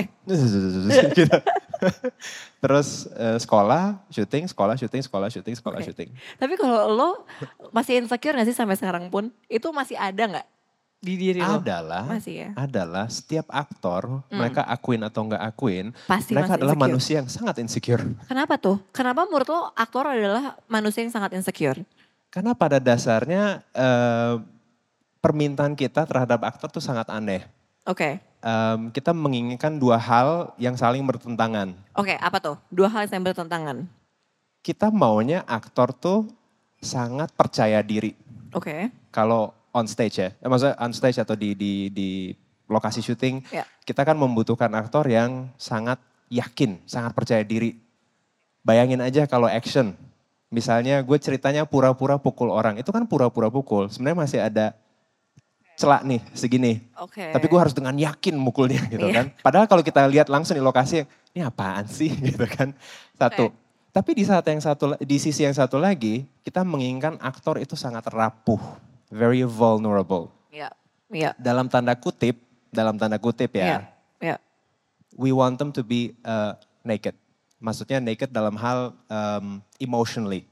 [1.16, 1.38] gitu.
[2.62, 5.88] Terus eh, sekolah, syuting, sekolah, syuting, sekolah, syuting, sekolah, Oke.
[5.88, 6.10] syuting.
[6.36, 7.10] Tapi kalau lo
[7.70, 9.30] masih insecure gak sih sampai sekarang pun?
[9.46, 10.48] Itu masih ada nggak
[11.08, 11.64] di diri lo?
[11.64, 12.50] Adalah, Masih ya?
[12.60, 16.84] adalah setiap aktor, mereka akuin atau enggak akuin, Pasti mereka adalah insecure.
[16.92, 18.04] manusia yang sangat insecure.
[18.28, 18.84] Kenapa tuh?
[18.92, 21.80] Kenapa menurut lo aktor adalah manusia yang sangat insecure?
[22.28, 24.36] Karena pada dasarnya eh,
[25.24, 27.48] permintaan kita terhadap aktor tuh sangat aneh.
[27.88, 28.20] Oke.
[28.44, 31.74] Em, kita menginginkan dua hal yang saling bertentangan.
[31.98, 32.56] Oke, apa tuh?
[32.70, 33.88] Dua hal yang bertentangan.
[34.62, 36.28] Kita maunya aktor tuh
[36.84, 38.14] sangat percaya diri.
[38.54, 38.92] Oke.
[39.10, 42.10] Kalau on stage ya, eh, maksudnya on stage atau di di di
[42.66, 43.64] lokasi syuting, Ya.
[43.86, 47.80] kita kan membutuhkan aktor yang sangat yakin, sangat percaya diri.
[48.60, 49.96] Bayangin aja kalau action,
[50.50, 53.88] misalnya gue ceritanya pura-pura pukul orang, itu kan pura-pura pukul.
[53.88, 54.76] Sebenarnya masih ada
[55.78, 56.84] celak nih segini.
[57.00, 57.32] Oke.
[57.32, 59.16] Tapi gue harus dengan yakin mukulnya gitu Iya.
[59.16, 59.26] kan.
[59.40, 62.74] Padahal kalau kita lihat langsung di lokasi, ini apaan sih gitu kan.
[63.16, 63.54] Satu.
[63.54, 63.56] Oke.
[63.94, 68.06] Tapi di saat yang satu, di sisi yang satu lagi, kita menginginkan aktor itu sangat
[68.12, 68.60] rapuh,
[69.12, 70.32] very vulnerable.
[70.52, 70.72] Iya.
[71.12, 71.32] Iya.
[71.40, 72.40] Dalam tanda kutip,
[72.72, 73.88] dalam tanda kutip ya,
[74.20, 74.38] Iya.
[75.16, 77.16] we want them to be uh, naked.
[77.58, 80.46] Maksudnya naked dalam hal um, emotionally.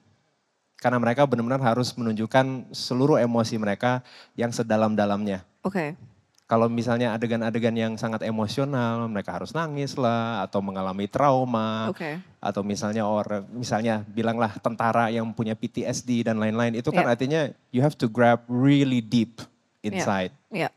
[0.82, 4.02] Karena mereka benar-benar harus menunjukkan seluruh emosi mereka
[4.38, 5.42] yang sedalam-dalamnya.
[5.66, 5.98] Oke.
[6.46, 12.22] Kalau misalnya adegan-adegan yang sangat emosional, mereka harus nangis lah, atau mengalami trauma, Oke.
[12.38, 17.12] atau misalnya orang, misalnya bilanglah tentara yang punya PTSD dan lain-lain, itu kan Iya.
[17.18, 17.42] artinya
[17.74, 19.42] you have to grab really deep
[19.82, 20.30] inside.
[20.54, 20.70] Iya.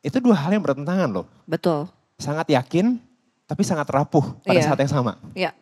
[0.00, 1.28] Itu dua hal yang bertentangan loh.
[1.44, 1.84] Betul.
[2.16, 2.96] Sangat yakin,
[3.44, 4.72] tapi sangat rapuh pada Iya.
[4.72, 5.20] saat yang sama.
[5.36, 5.52] Iya.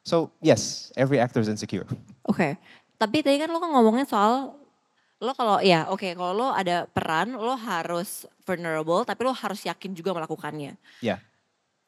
[0.00, 1.84] So yes, every actor is insecure.
[2.24, 2.56] Oke.
[2.96, 4.57] Tapi tadi kan lo kan ngomongin soal
[5.18, 9.90] lo kalau ya oke kalau lo ada peran lo harus vulnerable tapi lo harus yakin
[9.94, 10.78] juga melakukannya.
[11.02, 11.18] Ya,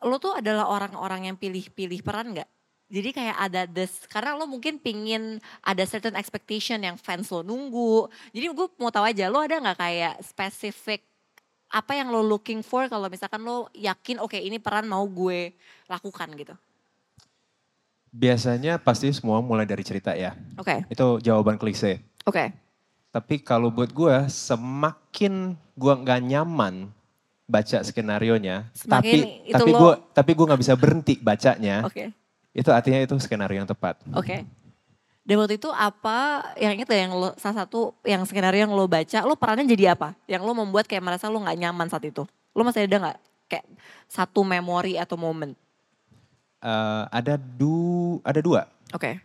[0.01, 2.49] Lo tuh adalah orang-orang yang pilih-pilih peran nggak?
[2.91, 8.11] Jadi kayak ada this karena lo mungkin pingin ada certain expectation yang fans lo nunggu.
[8.35, 11.05] Jadi gue mau tahu aja lo ada nggak kayak spesifik
[11.71, 15.55] apa yang lo looking for kalau misalkan lo yakin oke ini peran mau gue
[15.87, 16.57] lakukan gitu.
[18.11, 20.35] biasanya pasti semua mulai dari cerita ya.
[20.59, 20.83] Oke.
[20.91, 22.03] Itu jawaban klise.
[22.27, 22.51] Oke.
[23.11, 26.95] Tapi kalau buat gue, semakin gue nggak nyaman
[27.51, 32.15] baca skenario nya, Semakin tapi tapi gue tapi gue nggak bisa berhenti bacanya, Oke.
[32.55, 33.99] itu artinya itu skenario yang tepat.
[34.15, 34.47] Oke.
[35.27, 39.19] Dan waktu itu apa yang itu yang lo salah satu yang skenario yang lo baca,
[39.27, 40.15] lo perannya jadi apa?
[40.31, 42.23] Yang lo membuat kayak merasa lo nggak nyaman saat itu.
[42.55, 43.19] Lo masih ada nggak
[43.51, 43.67] kayak
[44.07, 45.59] satu memori atau momen?
[46.63, 48.71] Eh, ada du ada dua.
[48.95, 49.19] Oke.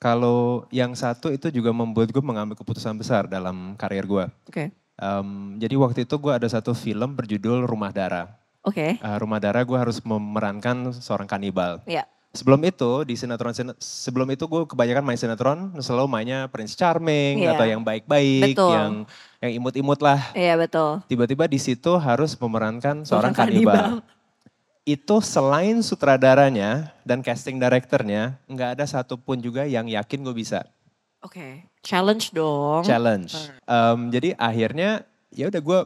[0.00, 4.24] Kalau yang satu itu juga membuat gue mengambil keputusan besar dalam karir gue.
[4.48, 4.72] Oke.
[4.96, 5.28] Em,
[5.60, 8.26] jadi waktu itu gue ada satu film berjudul Rumah Darah.
[8.64, 8.96] Oke.
[8.96, 11.84] Eh, Rumah Darah gue harus memerankan seorang kanibal.
[11.84, 12.08] Iya.
[12.30, 17.58] Sebelum itu di sinetron sebelum itu gue kebanyakan main sinetron selalu mainnya Prince Charming Iya.
[17.58, 19.02] atau yang baik-baik, yang
[19.42, 20.32] yang imut-imut lah.
[20.32, 21.02] Iya betul.
[21.10, 23.74] Tiba-tiba di situ harus memerankan seorang Seorang kanibal.
[24.00, 24.19] kanibal.
[24.90, 30.66] Itu selain sutradaranya dan casting directornya, nggak ada satupun juga yang yakin gue bisa
[31.20, 31.68] Oke.
[31.80, 32.82] Challenge dong.
[32.82, 33.32] challenge.
[33.62, 35.80] Em, jadi akhirnya ya udah gue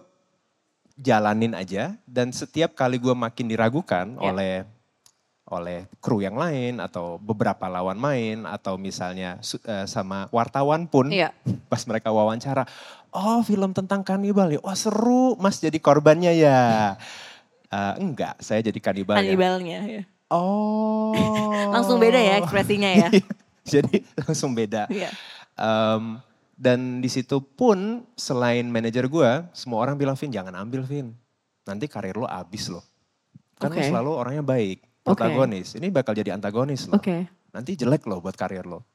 [0.97, 4.31] jalanin aja dan setiap kali gue makin diragukan Ya.
[4.31, 4.55] oleh
[5.45, 11.37] oleh kru yang lain atau beberapa lawan main atau misalnya eh, sama wartawan pun Iya.
[11.69, 12.65] pas mereka wawancara,
[13.13, 16.97] oh film tentang kanibal ya, wah seru mas jadi korbannya ya.
[17.75, 19.27] Eh, enggak, saya jadi kanibalnya.
[19.27, 19.81] Kanibalnya.
[19.91, 20.03] ya.
[20.31, 21.11] Oh.
[21.75, 23.09] Langsung beda ya ekspresinya ya.
[23.75, 24.87] jadi langsung beda.
[24.87, 25.11] Iya.
[25.59, 26.23] Em,
[26.55, 31.11] dan di situ pun selain manajer gue, semua orang bilang Vin jangan ambil Vin.
[31.67, 32.71] Nanti karir lo abis.
[33.59, 33.91] Kan lo Oke.
[33.91, 35.75] selalu orangnya baik, protagonis.
[35.75, 37.03] Ini bakal jadi antagonis loh.
[37.03, 37.27] Oke.
[37.51, 38.87] Nanti jelek loh buat karir lo.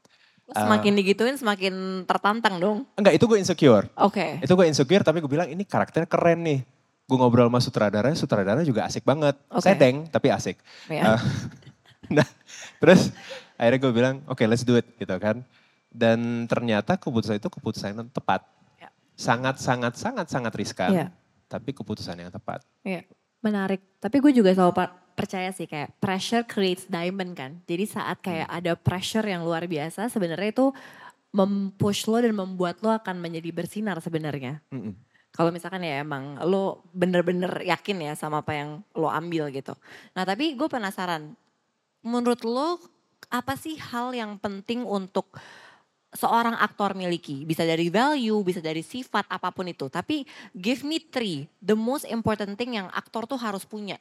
[0.50, 2.78] Semakin digituin semakin tertantang dong.
[2.98, 3.86] Enggak, itu gue insecure.
[4.02, 4.42] Oke.
[4.42, 6.60] Itu gue insecure tapi gue bilang ini karakternya keren nih.
[7.10, 9.34] Gue ngobrol sama sutradara, sutradara juga asik banget.
[9.50, 9.66] Oke.
[9.66, 10.62] Sedeng tapi asik.
[10.86, 11.18] Ya.
[11.18, 11.22] Eh,
[12.22, 12.28] nah,
[12.78, 13.10] terus
[13.58, 15.42] akhirnya gue bilang, oke let's do it gitu kan.
[15.90, 18.46] Dan ternyata keputusan itu keputusan yang tepat.
[18.78, 18.94] Ya.
[19.18, 20.94] Sangat, sangat, sangat, sangat riskan.
[20.94, 21.08] Iya.
[21.50, 22.62] Tapi keputusan yang tepat.
[22.86, 23.10] Iya,
[23.42, 23.82] menarik.
[23.98, 24.86] Tapi gue juga selalu
[25.18, 27.58] percaya sih kayak pressure creates diamond kan.
[27.66, 30.70] Jadi saat kayak ada pressure yang luar biasa sebenarnya itu
[31.34, 34.62] mempush lo dan membuat lo akan menjadi bersinar sebenarnya.
[34.70, 35.09] Mm-mm.
[35.40, 39.72] Kalau misalkan ya emang lo bener-bener yakin ya sama apa yang lo ambil gitu.
[40.12, 41.32] Nah tapi gue penasaran,
[42.04, 42.76] menurut lo
[43.32, 45.32] apa sih hal yang penting untuk
[46.12, 47.48] seorang aktor miliki?
[47.48, 49.88] Bisa dari value, bisa dari sifat apa pun itu.
[49.88, 53.96] Tapi give me three, the most important thing yang aktor tuh harus punya.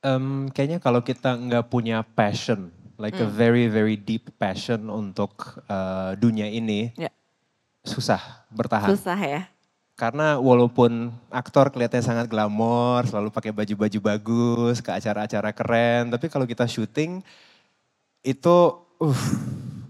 [0.00, 2.70] Em, kayaknya kalau kita nggak punya passion,
[3.02, 3.26] like Hmm.
[3.26, 7.10] a very, very deep passion untuk eh, dunia ini, Ya.
[7.90, 8.94] Susah bertahan.
[8.94, 9.50] Susah ya.
[9.98, 16.48] Karena walaupun aktor kelihatannya sangat glamor, selalu pakai baju-baju bagus, ke acara-acara keren, tapi kalau
[16.48, 17.20] kita syuting
[18.24, 18.56] itu
[18.96, 19.22] uh,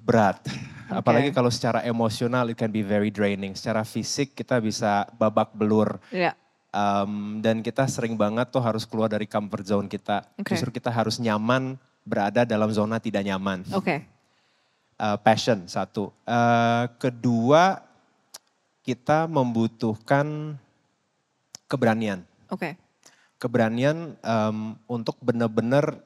[0.02, 0.42] berat.
[0.90, 3.54] Apalagi kalau secara emosional it can be very draining.
[3.54, 6.02] Secara fisik kita bisa babak belur.
[6.10, 6.34] Ya.
[6.74, 10.26] Um, dan kita sering banget tuh harus keluar dari comfort zone kita.
[10.38, 10.58] Oke.
[10.58, 13.62] Justru kita harus nyaman berada dalam zona tidak nyaman.
[13.70, 14.02] Oke.
[14.98, 16.10] Uh, passion satu.
[16.26, 17.89] Uh, kedua
[18.80, 20.56] kita membutuhkan
[21.70, 22.24] keberanian.
[22.50, 22.74] Oke.
[23.40, 26.02] Keberanian um, untuk benar-benar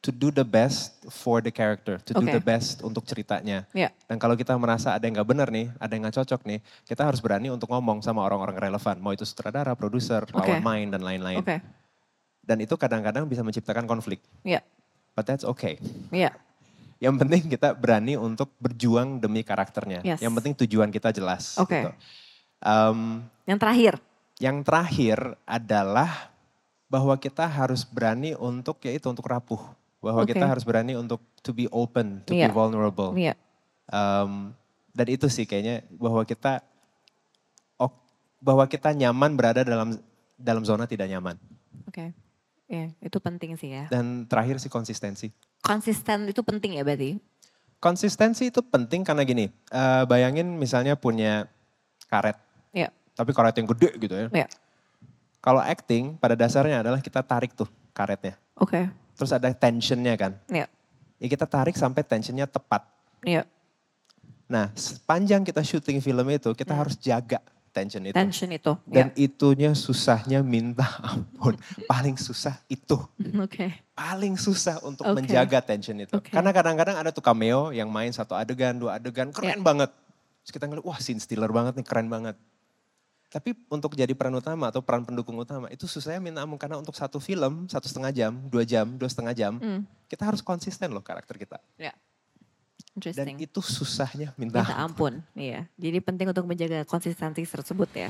[0.00, 2.38] to do the best for the character, to do Oke.
[2.38, 3.66] the best untuk ceritanya.
[3.74, 3.90] Ya.
[4.06, 7.02] Dan kalau kita merasa ada yang nggak benar nih, ada yang nggak cocok nih, kita
[7.02, 11.42] harus berani untuk ngomong sama orang-orang relevan, mau itu sutradara, produser, lawan main dan lain-lain.
[11.42, 11.58] Oke.
[12.46, 14.22] Dan itu kadang-kadang bisa menciptakan konflik.
[14.46, 14.62] Ya.
[15.16, 15.80] but that's okay.
[16.12, 16.30] Iya.
[16.96, 20.00] Yang penting kita berani untuk berjuang demi karakternya.
[20.00, 20.20] Yes.
[20.24, 21.60] Yang penting tujuan kita jelas.
[21.60, 21.76] Oke.
[21.76, 21.90] gitu.
[22.64, 23.94] Em, Yang terakhir.
[24.40, 26.32] yang terakhir adalah
[26.88, 29.60] bahwa kita harus berani untuk yaitu untuk rapuh.
[30.00, 30.32] Bahwa Oke.
[30.32, 32.48] kita harus berani untuk to be open, to Iya.
[32.48, 33.12] be vulnerable.
[33.12, 33.36] Iya.
[33.92, 34.56] Em,
[34.96, 36.64] dan itu sih kayaknya bahwa kita
[38.36, 39.96] bahwa kita nyaman berada dalam
[40.36, 41.40] dalam zona tidak nyaman.
[41.88, 42.12] Oke.
[42.66, 43.86] Iya, itu penting sih ya.
[43.86, 45.30] Dan terakhir sih konsistensi.
[45.62, 47.18] Konsisten itu penting ya berarti?
[47.78, 51.46] Konsistensi itu penting karena gini, eh, bayangin misalnya punya
[52.10, 52.34] karet,
[52.74, 52.90] Iya.
[53.14, 54.26] tapi karet yang gede gitu ya.
[54.34, 54.48] Iya.
[55.38, 58.34] Kalau acting pada dasarnya adalah kita tarik tuh karetnya.
[58.58, 58.90] Oke.
[59.14, 60.34] Terus ada tensionnya kan.
[60.50, 60.66] Iya.
[61.22, 62.82] Ya kita tarik sampai tensionnya tepat.
[63.22, 63.46] Iya.
[64.50, 67.38] Nah sepanjang kita syuting film itu kita harus jaga
[67.76, 68.16] tension itu.
[68.16, 68.72] Tension itu.
[68.88, 71.60] Dan itunya susahnya minta ampun.
[71.92, 72.96] Paling susah itu.
[73.20, 73.44] Iya.
[73.44, 73.66] Oke.
[73.92, 75.20] Paling susah untuk Oke.
[75.20, 76.16] menjaga tension itu.
[76.16, 76.32] Oke.
[76.32, 79.92] Karena kadang-kadang ada tuh cameo yang main satu adegan, dua adegan, keren banget.
[80.48, 82.40] Terus kita ngeliat, wah scene stealer banget nih, keren banget.
[83.26, 86.56] Tapi untuk jadi peran utama atau peran pendukung utama itu susahnya minta ampun.
[86.56, 89.82] Karena untuk satu film, satu setengah jam, dua jam, dua setengah jam, Hmm.
[90.08, 91.60] kita harus konsisten loh karakter kita.
[91.76, 91.92] Iya.
[92.96, 95.68] Dan itu susahnya minta, Minta ampun, iya.
[95.76, 98.08] Jadi penting untuk menjaga konsistensi tersebut ya.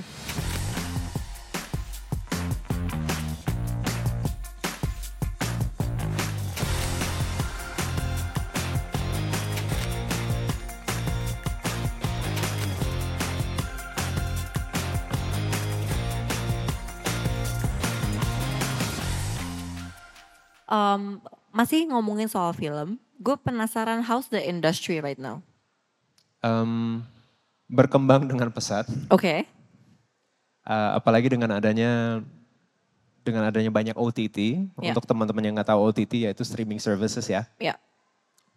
[20.66, 21.22] Um,
[21.56, 25.40] masih ngomongin soal film, gue penasaran how's the industry right now?
[26.44, 27.00] Em,
[27.66, 28.84] berkembang dengan pesat.
[29.08, 29.48] Oke.
[30.66, 32.20] Uh, apalagi dengan adanya
[33.22, 34.90] dengan adanya banyak OTT Ya.
[34.90, 37.78] untuk teman-teman yang nggak tahu OTT yaitu streaming services ya Ya.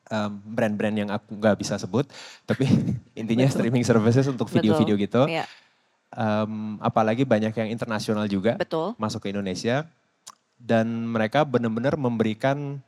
[0.10, 2.10] Um, brand-brand yang aku nggak bisa sebut
[2.46, 2.66] tapi
[3.22, 5.06] intinya streaming services untuk video-video Betul.
[5.06, 5.46] gitu Iya,
[6.10, 8.98] Um, apalagi banyak yang internasional juga betul.
[8.98, 9.86] masuk ke Indonesia
[10.58, 12.82] dan mereka benar-benar memberikan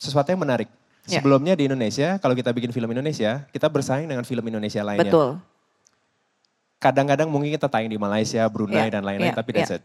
[0.00, 0.68] sesuatu yang menarik
[1.08, 1.18] Ya.
[1.18, 5.40] sebelumnya di Indonesia kalau kita bikin film Indonesia kita bersaing dengan film Indonesia lainnya Betul.
[6.76, 9.80] kadang-kadang mungkin kita tayang di Malaysia, Brunei Iya, dan lain-lain, iya, tapi that's iya.
[9.80, 9.84] it.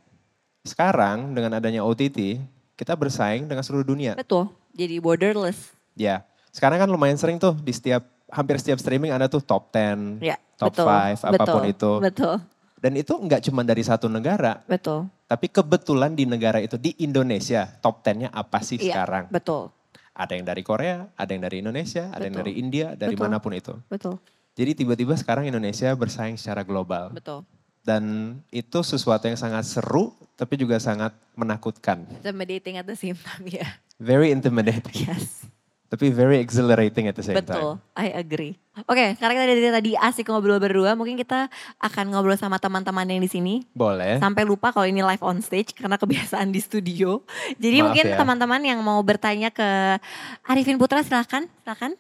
[0.64, 2.40] Sekarang dengan adanya OTT,
[2.76, 4.16] kita bersaing dengan seluruh dunia.
[4.16, 4.48] Betul.
[4.76, 5.76] Jadi borderless.
[5.96, 10.20] Ya, sekarang kan lumayan sering tuh di setiap hampir setiap streaming ada tuh top 10,
[10.24, 10.88] Ya, top betul.
[10.88, 11.92] 5, apa pun betul, itu.
[12.04, 12.36] Betul.
[12.80, 15.08] Dan itu nggak cuma dari satu negara, Betul.
[15.26, 19.26] tapi kebetulan di negara itu di Indonesia top 10-nya apa sih Iya, sekarang?
[19.32, 19.72] Betul.
[20.16, 22.48] Ada yang dari Korea, ada yang dari Indonesia, ada yang Betul.
[22.48, 23.26] dari India, dari Betul.
[23.28, 23.76] mana pun itu.
[23.92, 24.16] Betul.
[24.56, 27.12] Jadi tiba-tiba sekarang Indonesia bersaing secara global.
[27.12, 27.44] Betul.
[27.84, 28.04] Dan
[28.50, 32.08] itu sesuatu yang sangat seru, tapi juga sangat menakutkan.
[32.24, 33.68] Intimidating at the same time ya.
[34.00, 35.44] Very intimidating, Yes.
[35.88, 37.78] tapi very exhilarating at the same Betul.
[37.78, 38.00] time.
[38.00, 38.56] I agree.
[38.84, 41.00] Oke, sekarang kita dari tadi asik ngobrol berdua.
[41.00, 41.48] Mungkin kita
[41.80, 43.64] akan ngobrol sama teman-teman yang di sini.
[43.72, 44.20] Boleh.
[44.20, 47.24] Sampai lupa kalau ini live on stage karena kebiasaan di studio.
[47.64, 48.18] Jadi Maaf mungkin ya.
[48.20, 49.96] teman-teman yang mau bertanya ke
[50.44, 51.96] Arifin Putra silahkan, silahkan.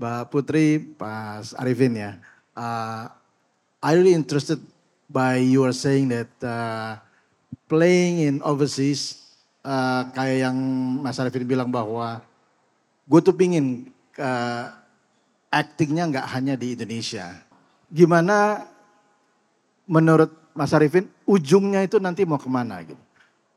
[0.00, 2.10] Mbak Putri, Pas Arifin ya.
[2.56, 3.12] Uh,
[3.84, 4.64] I really interested
[5.12, 6.96] by you are saying that uh,
[7.68, 9.28] playing in overseas,
[9.60, 10.56] uh, kayak yang
[11.04, 12.24] Mas Arifin bilang bahwa
[13.04, 14.77] gue tuh pingin uh,
[15.48, 17.32] actingnya nggak hanya di Indonesia.
[17.88, 18.68] Gimana
[19.88, 23.00] menurut Mas Arifin ujungnya itu nanti mau ke mana gitu?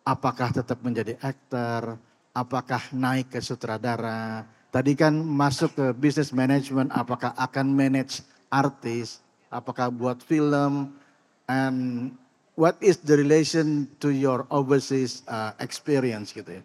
[0.07, 1.99] Apakah tetap menjadi aktor?
[2.31, 4.47] Apakah naik ke sutradara?
[4.71, 9.19] Tadi kan masuk ke business management, apakah akan manage artis?
[9.51, 10.95] Apakah buat film?
[11.43, 12.15] And
[12.55, 16.63] what is the relation to your overseas uh, experience gitu ya?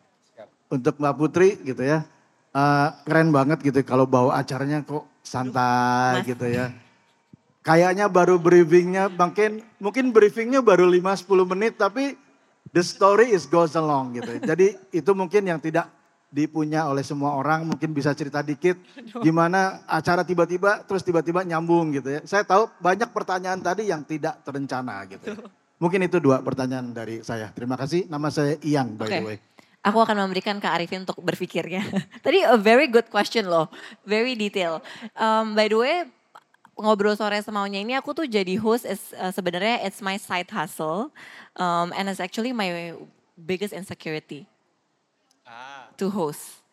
[0.70, 2.06] Untuk Mbak Putri gitu ya,
[2.54, 6.30] uh, keren banget gitu kalau bawa acaranya kok santai Mas.
[6.30, 6.70] gitu ya.
[7.66, 12.14] Kayaknya baru briefingnya mungkin mungkin briefingnya baru 5-10 menit tapi
[12.70, 14.38] the story is goes along gitu.
[14.54, 15.90] Jadi itu mungkin yang tidak
[16.30, 18.76] dipunya oleh semua orang mungkin bisa cerita dikit
[19.22, 22.20] gimana acara tiba-tiba terus tiba-tiba nyambung gitu ya.
[22.22, 25.34] Saya tahu banyak pertanyaan tadi yang tidak terencana gitu.
[25.34, 25.38] ya.
[25.76, 27.52] Mungkin itu dua pertanyaan dari saya.
[27.52, 28.08] Terima kasih.
[28.08, 29.26] Nama saya Iyang by the Oke.
[29.26, 29.38] way.
[29.86, 31.86] Aku akan memberikan ke Arifin untuk berpikirnya.
[32.26, 33.70] Tadi a very good question loh,
[34.02, 34.82] very detail.
[35.14, 35.96] Um, by the way,
[36.74, 41.08] ngobrol sore semaunya ini aku tuh jadi host is uh, sebenarnya it's my side hustle
[41.56, 42.92] um, and it's actually my
[43.38, 44.44] biggest insecurity
[45.96, 46.65] to host.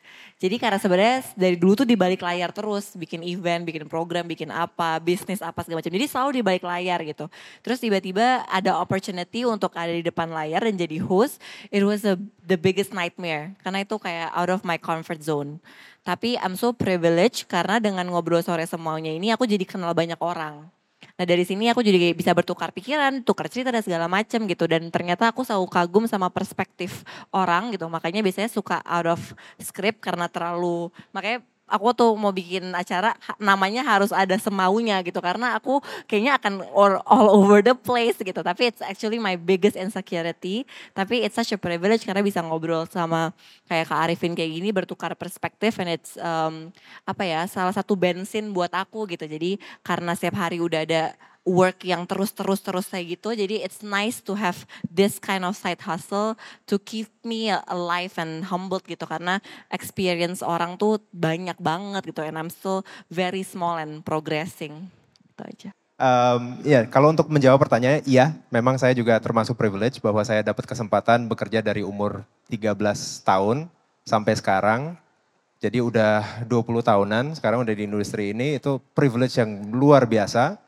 [0.44, 4.52] Jadi karena sebenarnya dari dulu tuh di balik layar terus bikin event, bikin program, bikin
[4.52, 5.96] apa, bisnis apa segala macam.
[5.96, 7.32] Jadi selalu di balik layar gitu.
[7.64, 11.40] Terus tiba-tiba ada opportunity untuk ada di depan layar dan jadi host.
[11.72, 15.64] It was a, the biggest nightmare karena itu kayak out of my comfort zone.
[16.04, 20.68] Tapi I'm so privileged karena dengan ngobrol sore semuanya ini aku jadi kenal banyak orang.
[21.14, 24.66] Nah dari sini aku jadi bisa bertukar pikiran, tukar cerita dan segala macam gitu.
[24.66, 27.86] Dan ternyata aku selalu kagum sama perspektif orang gitu.
[27.86, 29.22] Makanya biasanya suka out of
[29.62, 35.20] script karena terlalu, makanya aku tuh mau bikin acara namanya harus ada semaunya gitu.
[35.24, 38.40] Karena aku kayaknya akan all, over the place gitu.
[38.44, 40.68] Tapi it's actually my biggest insecurity.
[40.94, 43.32] Tapi it's such a privilege karena bisa ngobrol sama
[43.68, 46.70] kayak Kak Arifin kayak gini bertukar perspektif and it's um,
[47.08, 49.26] apa ya salah satu bensin buat aku gitu.
[49.26, 51.04] Jadi karena setiap hari udah ada
[51.44, 53.36] work yang terus-terus terus kayak gitu.
[53.36, 58.48] Jadi it's nice to have this kind of side hustle to keep me alive and
[58.48, 64.02] humbled gitu karena experience orang tuh banyak banget gitu and I'm still very small and
[64.02, 64.88] progressing.
[65.36, 65.70] Itu aja.
[65.94, 70.66] Um, ya, kalau untuk menjawab pertanyaannya, iya, memang saya juga termasuk privilege bahwa saya dapat
[70.66, 72.76] kesempatan bekerja dari umur 13
[73.24, 73.70] tahun
[74.04, 74.82] sampai sekarang.
[75.64, 80.60] Jadi udah 20 tahunan, sekarang udah di industri ini, itu privilege yang luar biasa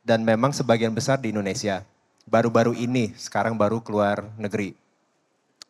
[0.00, 1.84] dan memang sebagian besar di Indonesia.
[2.28, 4.76] Baru-baru ini, sekarang baru keluar negeri.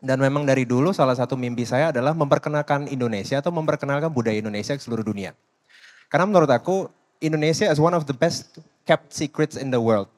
[0.00, 4.72] Dan memang dari dulu salah satu mimpi saya adalah memperkenalkan Indonesia atau memperkenalkan budaya Indonesia
[4.72, 5.36] ke seluruh dunia.
[6.08, 6.88] Karena menurut aku
[7.20, 8.56] Indonesia is one of the best
[8.88, 10.08] kept secrets in the world.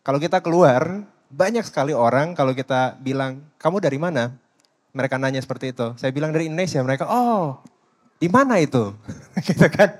[0.00, 4.32] Kalau kita keluar, banyak sekali orang kalau kita bilang, kamu dari mana?
[4.96, 5.92] Mereka nanya seperti itu.
[6.00, 7.60] Saya bilang dari Indonesia, mereka, oh
[8.18, 8.96] di mana itu?
[9.46, 9.94] gitu kan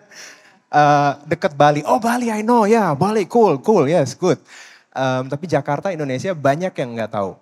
[0.72, 1.84] uh, dekat Bali.
[1.84, 4.40] Oh Bali, I know, ya yeah, Bali, cool, cool, yes, good.
[4.92, 7.36] Um, tapi Jakarta, Indonesia banyak yang nggak tahu.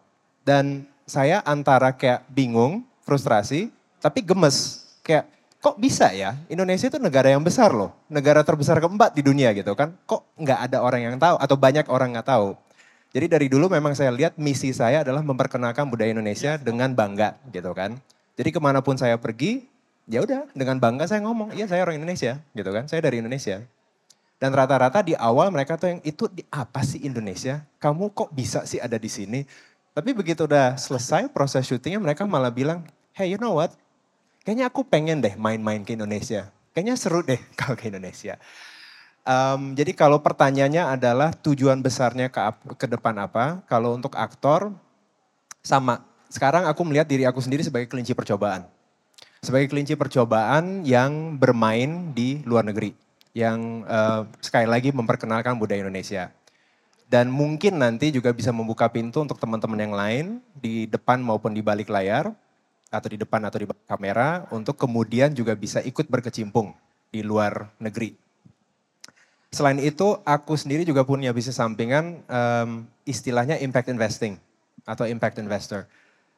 [0.46, 3.70] Dan saya antara kayak bingung, frustrasi,
[4.02, 4.86] tapi gemes.
[5.06, 5.30] Kayak
[5.62, 7.94] kok bisa ya Indonesia itu negara yang besar loh.
[8.10, 9.94] Negara terbesar keempat di dunia gitu kan.
[10.06, 12.58] Kok nggak ada orang yang tahu atau banyak orang nggak tahu.
[13.14, 17.72] Jadi dari dulu memang saya lihat misi saya adalah memperkenalkan budaya Indonesia dengan bangga gitu
[17.72, 17.96] kan.
[18.36, 19.64] Jadi ke mana pun saya pergi,
[20.06, 23.62] ya udah dengan bangga saya ngomong, iya saya orang Indonesia gitu kan, saya dari Indonesia.
[24.36, 27.64] Dan rata-rata di awal mereka tuh yang itu di apa sih Indonesia?
[27.80, 29.48] Kamu kok bisa sih ada di sini?
[29.96, 32.84] Tapi begitu udah selesai proses syutingnya mereka malah bilang,
[33.16, 33.72] hey you know what?
[34.44, 36.52] Kayaknya aku pengen deh main-main ke Indonesia.
[36.76, 38.36] Kayaknya seru deh kalau ke Indonesia.
[39.26, 42.38] Um, jadi kalau pertanyaannya adalah tujuan besarnya ke,
[42.76, 43.64] ke depan apa?
[43.66, 44.70] Kalau untuk aktor
[45.64, 46.04] sama.
[46.28, 48.68] Sekarang aku melihat diri aku sendiri sebagai kelinci percobaan
[49.40, 52.94] sebagai kelinci percobaan yang bermain di luar negeri.
[53.36, 56.32] Yang uh, sekali lagi memperkenalkan budaya Indonesia.
[57.06, 60.26] Dan mungkin nanti juga bisa membuka pintu untuk teman-teman yang lain
[60.56, 62.32] di depan maupun di balik layar.
[62.88, 64.48] Atau di depan atau di balik kamera.
[64.50, 66.72] Untuk kemudian juga bisa ikut berkecimpung
[67.12, 68.16] di luar negeri.
[69.54, 74.36] Selain itu aku sendiri juga punya bisnis sampingan um, istilahnya impact investing
[74.84, 75.88] atau impact investor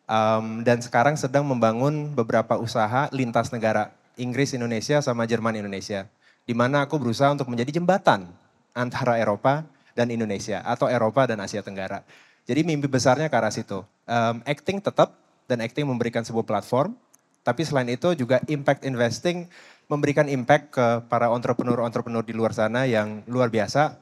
[0.08, 6.08] Um, dan sekarang sedang membangun beberapa usaha lintas negara, Inggris Indonesia sama Jerman Indonesia.
[6.48, 8.24] Di mana aku berusaha untuk menjadi jembatan
[8.72, 12.00] antara Eropa dan Indonesia atau Eropa dan Asia Tenggara.
[12.48, 13.84] Jadi mimpi besarnya ke arah situ.
[14.08, 15.12] Um, acting tetap
[15.44, 16.96] dan acting memberikan sebuah platform,
[17.44, 19.44] tapi selain itu juga impact investing
[19.88, 23.96] memberikan impact ke para entrepreneur-entrepreneur di luar sana yang luar biasa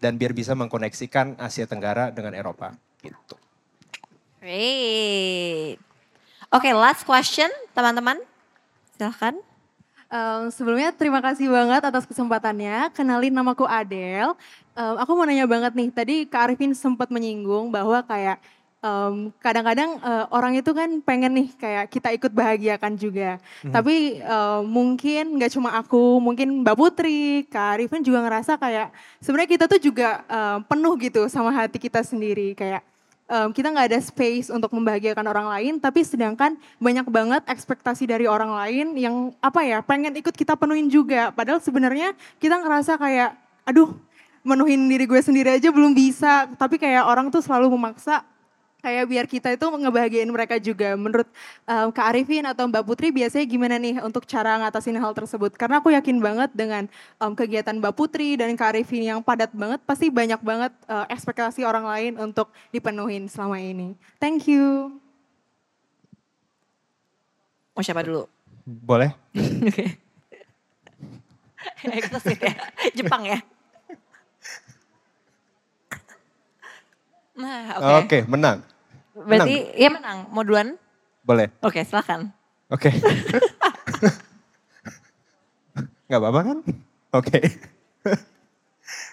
[0.00, 3.45] dan biar bisa mengkoneksikan Asia Tenggara dengan Eropa gitu.
[4.46, 5.82] Great.
[6.54, 8.14] Oke, okay, last question teman-teman.
[8.94, 9.34] Silahkan.
[10.06, 12.94] Um, sebelumnya terima kasih banget atas kesempatannya.
[12.94, 14.38] Kenalin namaku Adel.
[14.78, 18.38] Um, aku mau nanya banget nih, tadi Kak Arifin sempat menyinggung bahwa kayak
[18.86, 23.42] um, kadang-kadang uh, orang itu kan pengen nih kayak kita ikut bahagiakan juga.
[23.66, 23.74] Hmm.
[23.74, 29.50] Tapi uh, mungkin nggak cuma aku, mungkin Mbak Putri, Kak Arifin juga ngerasa kayak sebenarnya
[29.58, 32.54] kita tuh juga uh, penuh gitu sama hati kita sendiri.
[32.54, 32.86] Kayak
[33.26, 38.26] um, kita nggak ada space untuk membahagiakan orang lain, tapi sedangkan banyak banget ekspektasi dari
[38.26, 41.30] orang lain yang apa ya pengen ikut kita penuhin juga.
[41.34, 43.34] Padahal sebenarnya kita ngerasa kayak,
[43.66, 43.94] aduh,
[44.46, 46.46] menuhin diri gue sendiri aja belum bisa.
[46.54, 48.22] Tapi kayak orang tuh selalu memaksa
[48.86, 50.94] kayak biar kita itu ngebahagiain mereka juga.
[50.94, 51.26] Menurut
[51.66, 55.58] um, Kak Arifin atau Mbak Putri biasanya gimana nih untuk cara ngatasin hal tersebut?
[55.58, 56.86] Karena aku yakin banget dengan
[57.18, 61.66] um, kegiatan Mbak Putri dan Kak Arifin yang padat banget, pasti banyak banget uh, ekspektasi
[61.66, 63.98] orang lain untuk dipenuhin selama ini.
[64.22, 64.94] Thank you.
[67.74, 68.30] Mau siapa dulu?
[68.62, 69.10] Boleh.
[69.66, 69.98] Oke.
[72.46, 72.54] ya.
[72.94, 73.42] Jepang ya.
[77.36, 77.84] Nah, oke.
[77.84, 77.84] Okay.
[77.84, 78.58] Oke, okay, menang.
[79.26, 79.82] Berarti menang.
[79.82, 80.18] ya menang.
[80.30, 80.68] Mau duluan?
[81.26, 81.50] Boleh.
[81.60, 82.30] Oke, okay, silakan.
[82.70, 82.88] Oke.
[82.88, 82.94] Okay.
[86.06, 86.58] Nggak apa-apa kan?
[87.14, 87.38] Oke.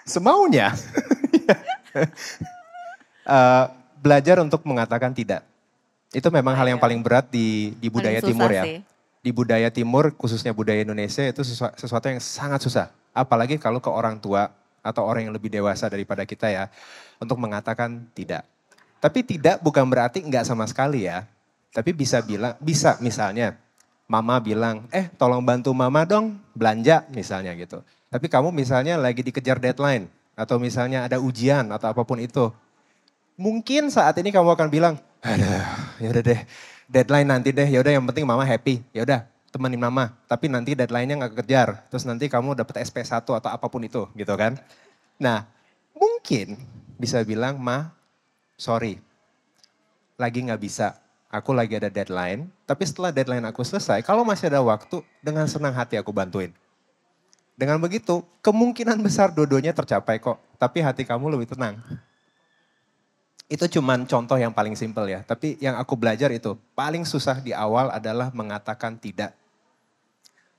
[0.05, 0.71] Semaunya.
[3.23, 3.65] Eh,
[4.03, 5.47] belajar untuk mengatakan tidak.
[6.11, 8.63] Itu memang hal yang paling berat di, di budaya Paling timur ya.
[8.67, 8.77] sih.
[9.23, 12.91] Di budaya timur, khususnya budaya Indonesia itu sesu- sesuatu yang sangat susah.
[13.15, 14.51] Apalagi kalau ke orang tua
[14.83, 16.67] atau orang yang lebih dewasa daripada kita ya.
[17.15, 18.43] Untuk mengatakan tidak.
[19.03, 21.27] Tapi tidak bukan berarti enggak sama sekali ya.
[21.75, 23.59] Tapi bisa bilang, bisa misalnya
[24.07, 27.83] mama bilang, eh tolong bantu mama dong belanja misalnya gitu.
[28.07, 30.07] Tapi kamu misalnya lagi dikejar deadline
[30.39, 32.47] atau misalnya ada ujian atau apa pun itu.
[33.35, 35.67] Mungkin saat ini kamu akan bilang, aduh
[35.99, 36.39] ya udah deh
[36.87, 40.15] deadline nanti deh, ya udah yang penting mama happy, ya udah temenin mama.
[40.29, 44.33] Tapi nanti deadline-nya nggak kekejar, terus nanti kamu dapat SP1 atau apa pun itu gitu
[44.39, 44.55] kan.
[45.19, 45.43] Nah
[45.91, 46.55] mungkin
[47.01, 47.91] bisa bilang, ma
[48.63, 49.03] sorry
[50.17, 50.97] lagi nggak bisa.
[51.33, 55.73] Aku lagi ada deadline, tapi setelah deadline aku selesai, kalau masih ada waktu, dengan senang
[55.73, 56.53] hati aku bantuin.
[57.57, 61.81] Dengan begitu, kemungkinan besar dodonya tercapai kok, tapi hati kamu lebih tenang.
[63.49, 67.49] Itu cuman contoh yang paling simpel ya, tapi yang aku belajar itu, paling susah di
[67.49, 69.33] awal adalah mengatakan tidak.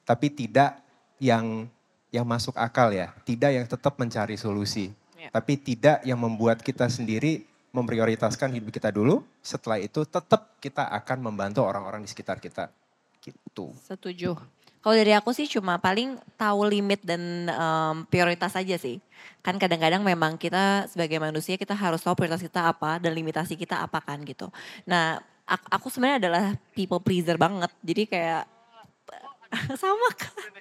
[0.03, 0.83] Tapi tidak
[1.23, 1.71] yang
[2.11, 4.91] yang masuk akal ya, tidak yang tetap mencari solusi.
[5.15, 5.31] Ya.
[5.31, 11.18] Tapi tidak yang membuat kita sendiri memprioritaskan hidup kita dulu, setelah itu tetap kita akan
[11.27, 12.70] membantu orang-orang di sekitar kita.
[13.18, 13.75] Gitu.
[13.83, 14.39] Setuju.
[14.79, 19.01] Kalau dari aku sih cuma paling tahu limit dan em, prioritas aja sih.
[19.41, 23.81] Kan kadang-kadang memang kita sebagai manusia kita harus tahu prioritas kita apa dan limitasi kita
[23.81, 24.53] apa kan gitu.
[24.85, 26.45] Nah ak- aku sebenarnya adalah
[26.77, 27.72] people pleaser banget.
[27.81, 28.45] Jadi kayak
[29.83, 30.53] sama kan.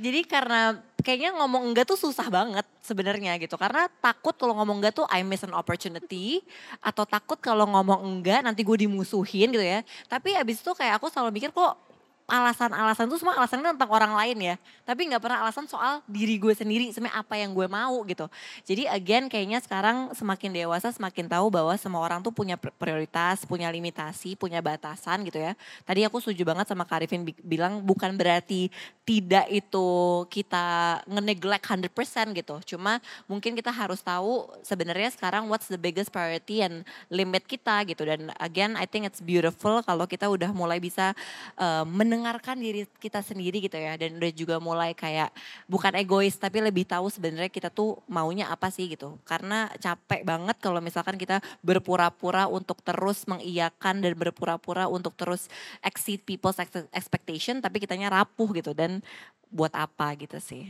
[0.00, 3.58] Jadi karena kayaknya ngomong enggak tuh susah banget sebenarnya gitu.
[3.60, 6.40] Karena takut kalau ngomong enggak tuh I miss an opportunity.
[6.80, 9.84] Atau takut kalau ngomong enggak nanti gue dimusuhin gitu ya.
[10.08, 11.91] Tapi abis itu kayak aku selalu mikir kok
[12.26, 14.54] alasan-alasan itu semua alasannya tentang orang lain ya.
[14.82, 18.26] Tapi nggak pernah alasan soal diri gue sendiri, sebenarnya apa yang gue mau gitu.
[18.66, 23.46] Jadi again kayaknya sekarang semakin dewasa semakin tahu bahwa semua orang tuh punya pr- prioritas,
[23.46, 25.54] punya limitasi, punya batasan gitu ya.
[25.86, 28.70] Tadi aku setuju banget sama Karifin bi- bilang bukan berarti
[29.02, 29.88] tidak itu
[30.30, 32.56] kita nge-neglect 100% gitu.
[32.74, 38.06] Cuma mungkin kita harus tahu sebenarnya sekarang what's the biggest priority and limit kita gitu.
[38.06, 41.14] Dan again I think it's beautiful kalau kita udah mulai bisa
[41.58, 43.96] uh, mendengarkan diri kita sendiri gitu ya.
[43.96, 45.32] Dan udah juga mulai kayak
[45.64, 49.16] bukan egois tapi lebih tahu sebenarnya kita tuh maunya apa sih gitu.
[49.24, 55.48] Karena capek banget kalau misalkan kita berpura-pura untuk terus mengiyakan dan berpura-pura untuk terus
[55.80, 59.00] exceed people's ex- expectation tapi kitanya rapuh gitu dan
[59.48, 60.68] buat apa gitu sih.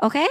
[0.00, 0.24] Oke,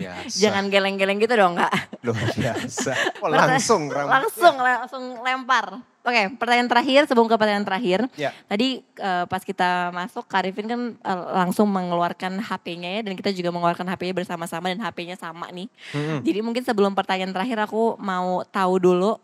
[0.00, 0.32] biasa.
[0.32, 1.72] jangan geleng-geleng gitu dong kak.
[2.00, 2.92] Luar biasa.
[3.24, 4.12] Oh, langsung rambut.
[4.12, 5.80] langsung langsung lempar.
[6.00, 8.08] Oke, pertanyaan terakhir sebelum ke pertanyaan terakhir.
[8.16, 8.32] Ya.
[8.44, 13.48] Tadi eh, pas kita masuk Karifin kan eh, langsung mengeluarkan HP-nya ya dan kita juga
[13.48, 15.68] mengeluarkan HP-nya bersama-sama dan HP-nya sama nih.
[16.20, 19.20] Jadi mungkin sebelum pertanyaan terakhir aku mau tahu dulu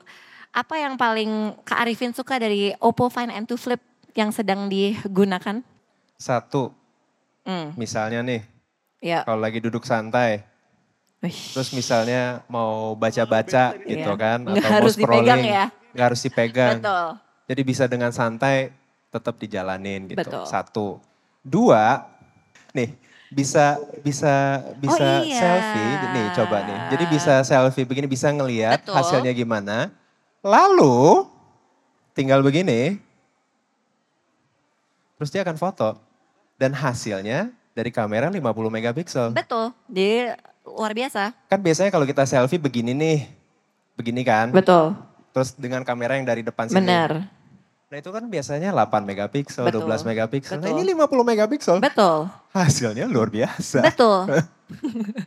[0.51, 3.81] apa yang paling Kak Arifin suka dari Oppo Find M2 Flip
[4.13, 5.65] yang sedang digunakan?
[6.17, 6.77] Satu,
[7.41, 8.45] Hmm, misalnya nih,
[9.01, 9.25] ya.
[9.25, 10.45] kalau lagi duduk santai,
[11.53, 14.21] terus misalnya mau baca-baca gitu Iya.
[14.21, 15.65] kan, Nggak atau harus mau scrolling, dipegang ya.
[15.93, 16.77] nggak harus dipegang.
[16.81, 17.07] Betul.
[17.51, 18.71] Jadi bisa dengan santai
[19.11, 20.21] tetap dijalanin gitu.
[20.23, 20.45] Betul.
[20.47, 20.89] Satu.
[21.43, 22.07] Dua,
[22.71, 22.95] nih
[23.31, 25.39] bisa bisa bisa iya.
[25.39, 25.93] selfie.
[26.15, 26.79] Nih coba nih.
[26.95, 28.95] Jadi bisa selfie begini bisa ngelihat Betul.
[28.95, 29.91] hasilnya gimana.
[30.47, 31.27] Lalu
[32.15, 32.97] tinggal begini.
[35.19, 35.99] Terus dia akan foto.
[36.57, 37.51] Dan hasilnya
[37.81, 38.37] dari kamera 50
[38.69, 39.33] megapiksel.
[39.33, 39.73] Betul.
[39.89, 40.37] Jadi
[40.69, 41.33] luar biasa.
[41.49, 43.19] Kan biasanya kalau kita selfie begini nih.
[43.97, 44.53] Begini kan.
[44.53, 44.93] Betul.
[45.33, 46.85] Terus dengan kamera yang dari depan sini.
[46.85, 47.25] Benar.
[47.91, 49.83] Nah itu kan biasanya 8 megapiksel, Betul.
[49.89, 50.63] 12 megapiksel.
[50.63, 51.77] Nah ini 50 megapiksel.
[51.83, 52.31] Betul.
[52.55, 53.83] Hasilnya luar biasa.
[53.83, 54.31] Betul.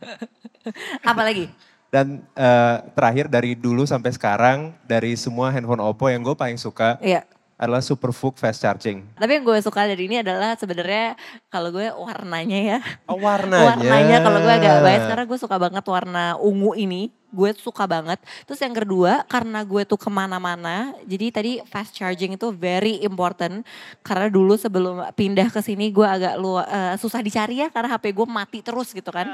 [1.10, 1.52] Apalagi?
[1.92, 6.96] Dan eh, terakhir dari dulu sampai sekarang, dari semua handphone Oppo yang gue paling suka
[7.04, 7.28] Iya.
[7.64, 9.02] Adalah Superfook Fast Charging.
[9.16, 11.16] Tapi yang gue suka dari ini adalah sebenarnya
[11.48, 12.78] kalau gue warnanya ya.
[13.08, 13.80] Oh warnanya.
[13.80, 17.08] Warnanya kalau gue agak bias karena gue suka banget warna ungu ini.
[17.34, 18.22] Gue suka banget.
[18.46, 20.94] Terus yang kedua karena gue tuh ke mana-mana.
[21.02, 23.66] Jadi tadi fast charging itu very important.
[24.06, 27.72] Karena dulu sebelum pindah ke sini gue agak lu, eh, susah dicari ya.
[27.74, 29.26] Karena HP gue mati terus gitu kan.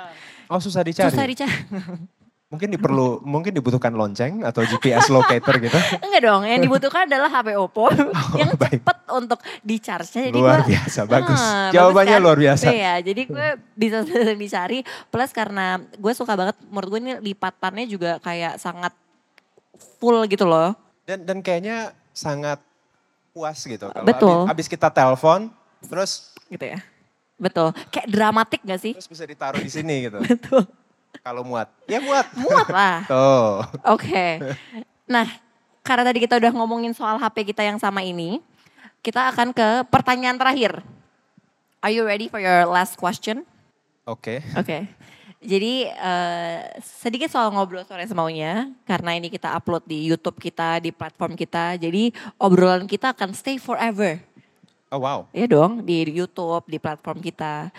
[0.48, 1.12] Oh susah dicari.
[1.12, 1.52] Susah dicari.
[2.50, 5.78] Mungkin diperlu, mungkin dibutuhkan lonceng atau GPS locator gitu.
[6.04, 7.86] Enggak dong, yang dibutuhkan adalah HP Oppo
[8.40, 8.82] yang Oh, baik.
[8.82, 10.22] cepet untuk di-charge-nya.
[10.26, 11.38] Jadi Luar gua- biasa, bagus.
[11.38, 12.24] Ah, Jawabannya kan?
[12.26, 12.64] luar biasa.
[12.68, 14.02] Iya, jadi gue bisa
[14.34, 14.82] dicari.
[14.82, 18.98] Plus karena gue suka banget, menurut gue ini lipatannya juga kayak sangat
[19.96, 20.74] full gitu loh.
[21.06, 22.58] Dan dan kayaknya sangat
[23.30, 23.86] puas gitu.
[23.86, 24.38] Kalau Betul.
[24.42, 26.82] Abis, abis kita telepon, terus Gitu ya.
[27.38, 27.70] Betul.
[27.88, 28.92] Kayak dramatik gak sih?
[28.92, 30.18] Terus bisa ditaruh di sini gitu.
[30.18, 30.66] Betul.
[31.20, 31.68] Kalau muat.
[31.84, 32.26] Ya muat.
[32.38, 32.96] Muat lah.
[33.10, 33.66] Tuh.
[33.92, 34.40] Oke.
[35.04, 35.26] Nah,
[35.82, 38.38] karena tadi kita udah ngomongin soal HP kita yang sama ini,
[39.02, 40.80] kita akan ke pertanyaan terakhir.
[41.80, 43.42] Are you ready for your last question?
[44.04, 44.44] Oke.
[44.56, 44.88] Oke.
[45.40, 50.92] Jadi eh, sedikit soal ngobrol sore semaunya karena ini kita upload di YouTube kita di
[50.92, 51.80] platform kita.
[51.80, 54.20] Jadi obrolan kita akan stay forever.
[54.92, 55.24] Oh wow.
[55.32, 57.72] Ya dong di YouTube di platform kita.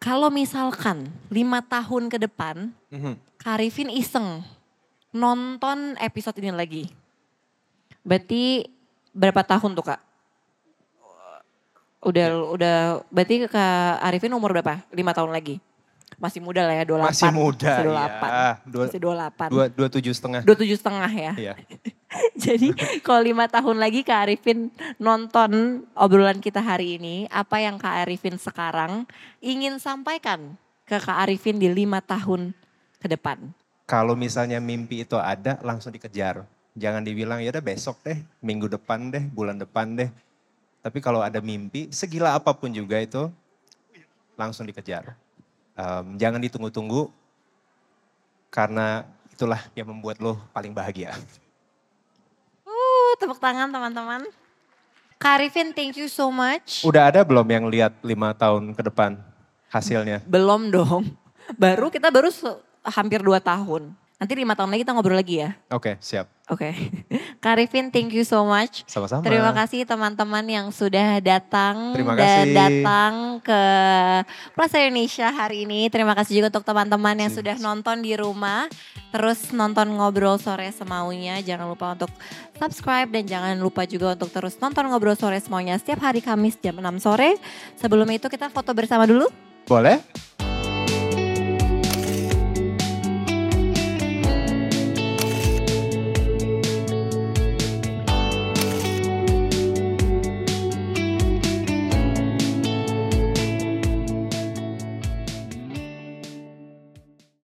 [0.00, 3.20] Kalau misalkan lima tahun ke depan, Mhm.
[3.36, 4.40] Kak Arifin iseng
[5.12, 6.84] nonton episode ini lagi.
[8.00, 8.64] Berarti
[9.12, 10.00] berapa tahun tuh kak?
[12.00, 12.76] Udah udah
[13.12, 14.80] berarti Kak Arifin umur berapa?
[14.88, 15.60] Lima tahun lagi?
[16.16, 17.04] Masih muda lah ya, 28.
[17.06, 18.28] Masih muda, Masih 28.
[18.28, 18.48] ya.
[18.64, 19.48] Dua- Masih 28.
[19.48, 20.40] Dua, dua tujuh setengah.
[20.42, 21.32] 27 setengah ya.
[21.36, 21.54] Iya.
[22.44, 22.74] Jadi
[23.06, 28.34] kalau lima tahun lagi Kak Arifin nonton obrolan kita hari ini, apa yang Kak Arifin
[28.36, 29.06] sekarang
[29.38, 32.50] ingin sampaikan ke Kak Arifin di lima tahun
[32.98, 33.54] ke depan?
[33.86, 36.46] Kalau misalnya mimpi itu ada, langsung dikejar.
[36.78, 40.10] Jangan dibilang ya udah besok deh, minggu depan deh, bulan depan deh.
[40.80, 43.26] Tapi kalau ada mimpi, segila apa pun juga itu,
[44.38, 45.18] langsung dikejar.
[45.74, 47.10] Em, jangan ditunggu-tunggu,
[48.48, 49.02] karena
[49.34, 51.10] itulah yang membuat lo paling bahagia.
[53.20, 54.24] Tepuk tangan teman-teman.
[55.20, 56.80] Kak Arifin, thank you so much.
[56.80, 59.20] Udah ada belum yang lihat lima tahun ke depan
[59.68, 60.24] hasilnya?
[60.24, 61.04] Belum dong.
[61.60, 62.32] Baru kita baru
[62.80, 63.92] hampir dua tahun.
[64.16, 65.52] Nanti lima tahun lagi kita ngobrol lagi ya.
[65.68, 66.32] Oke, siap.
[66.50, 66.74] Oke.
[67.42, 68.82] Kak Arifin, thank you so much.
[68.90, 69.22] Sama-sama.
[69.22, 73.62] Terima kasih teman-teman yang sudah datang Terima dan datang ke
[74.58, 75.86] Plaza Indonesia hari ini.
[75.86, 78.66] Terima kasih juga untuk teman-teman yang sudah nonton di rumah.
[79.14, 81.38] Terus nonton ngobrol sore semaunya.
[81.38, 82.10] Jangan lupa untuk
[82.58, 86.74] subscribe dan jangan lupa juga untuk terus nonton ngobrol sore semaunya setiap hari Kamis jam
[86.82, 87.38] 6 sore.
[87.78, 89.30] Sebelum itu kita foto bersama dulu.
[89.70, 90.02] Boleh?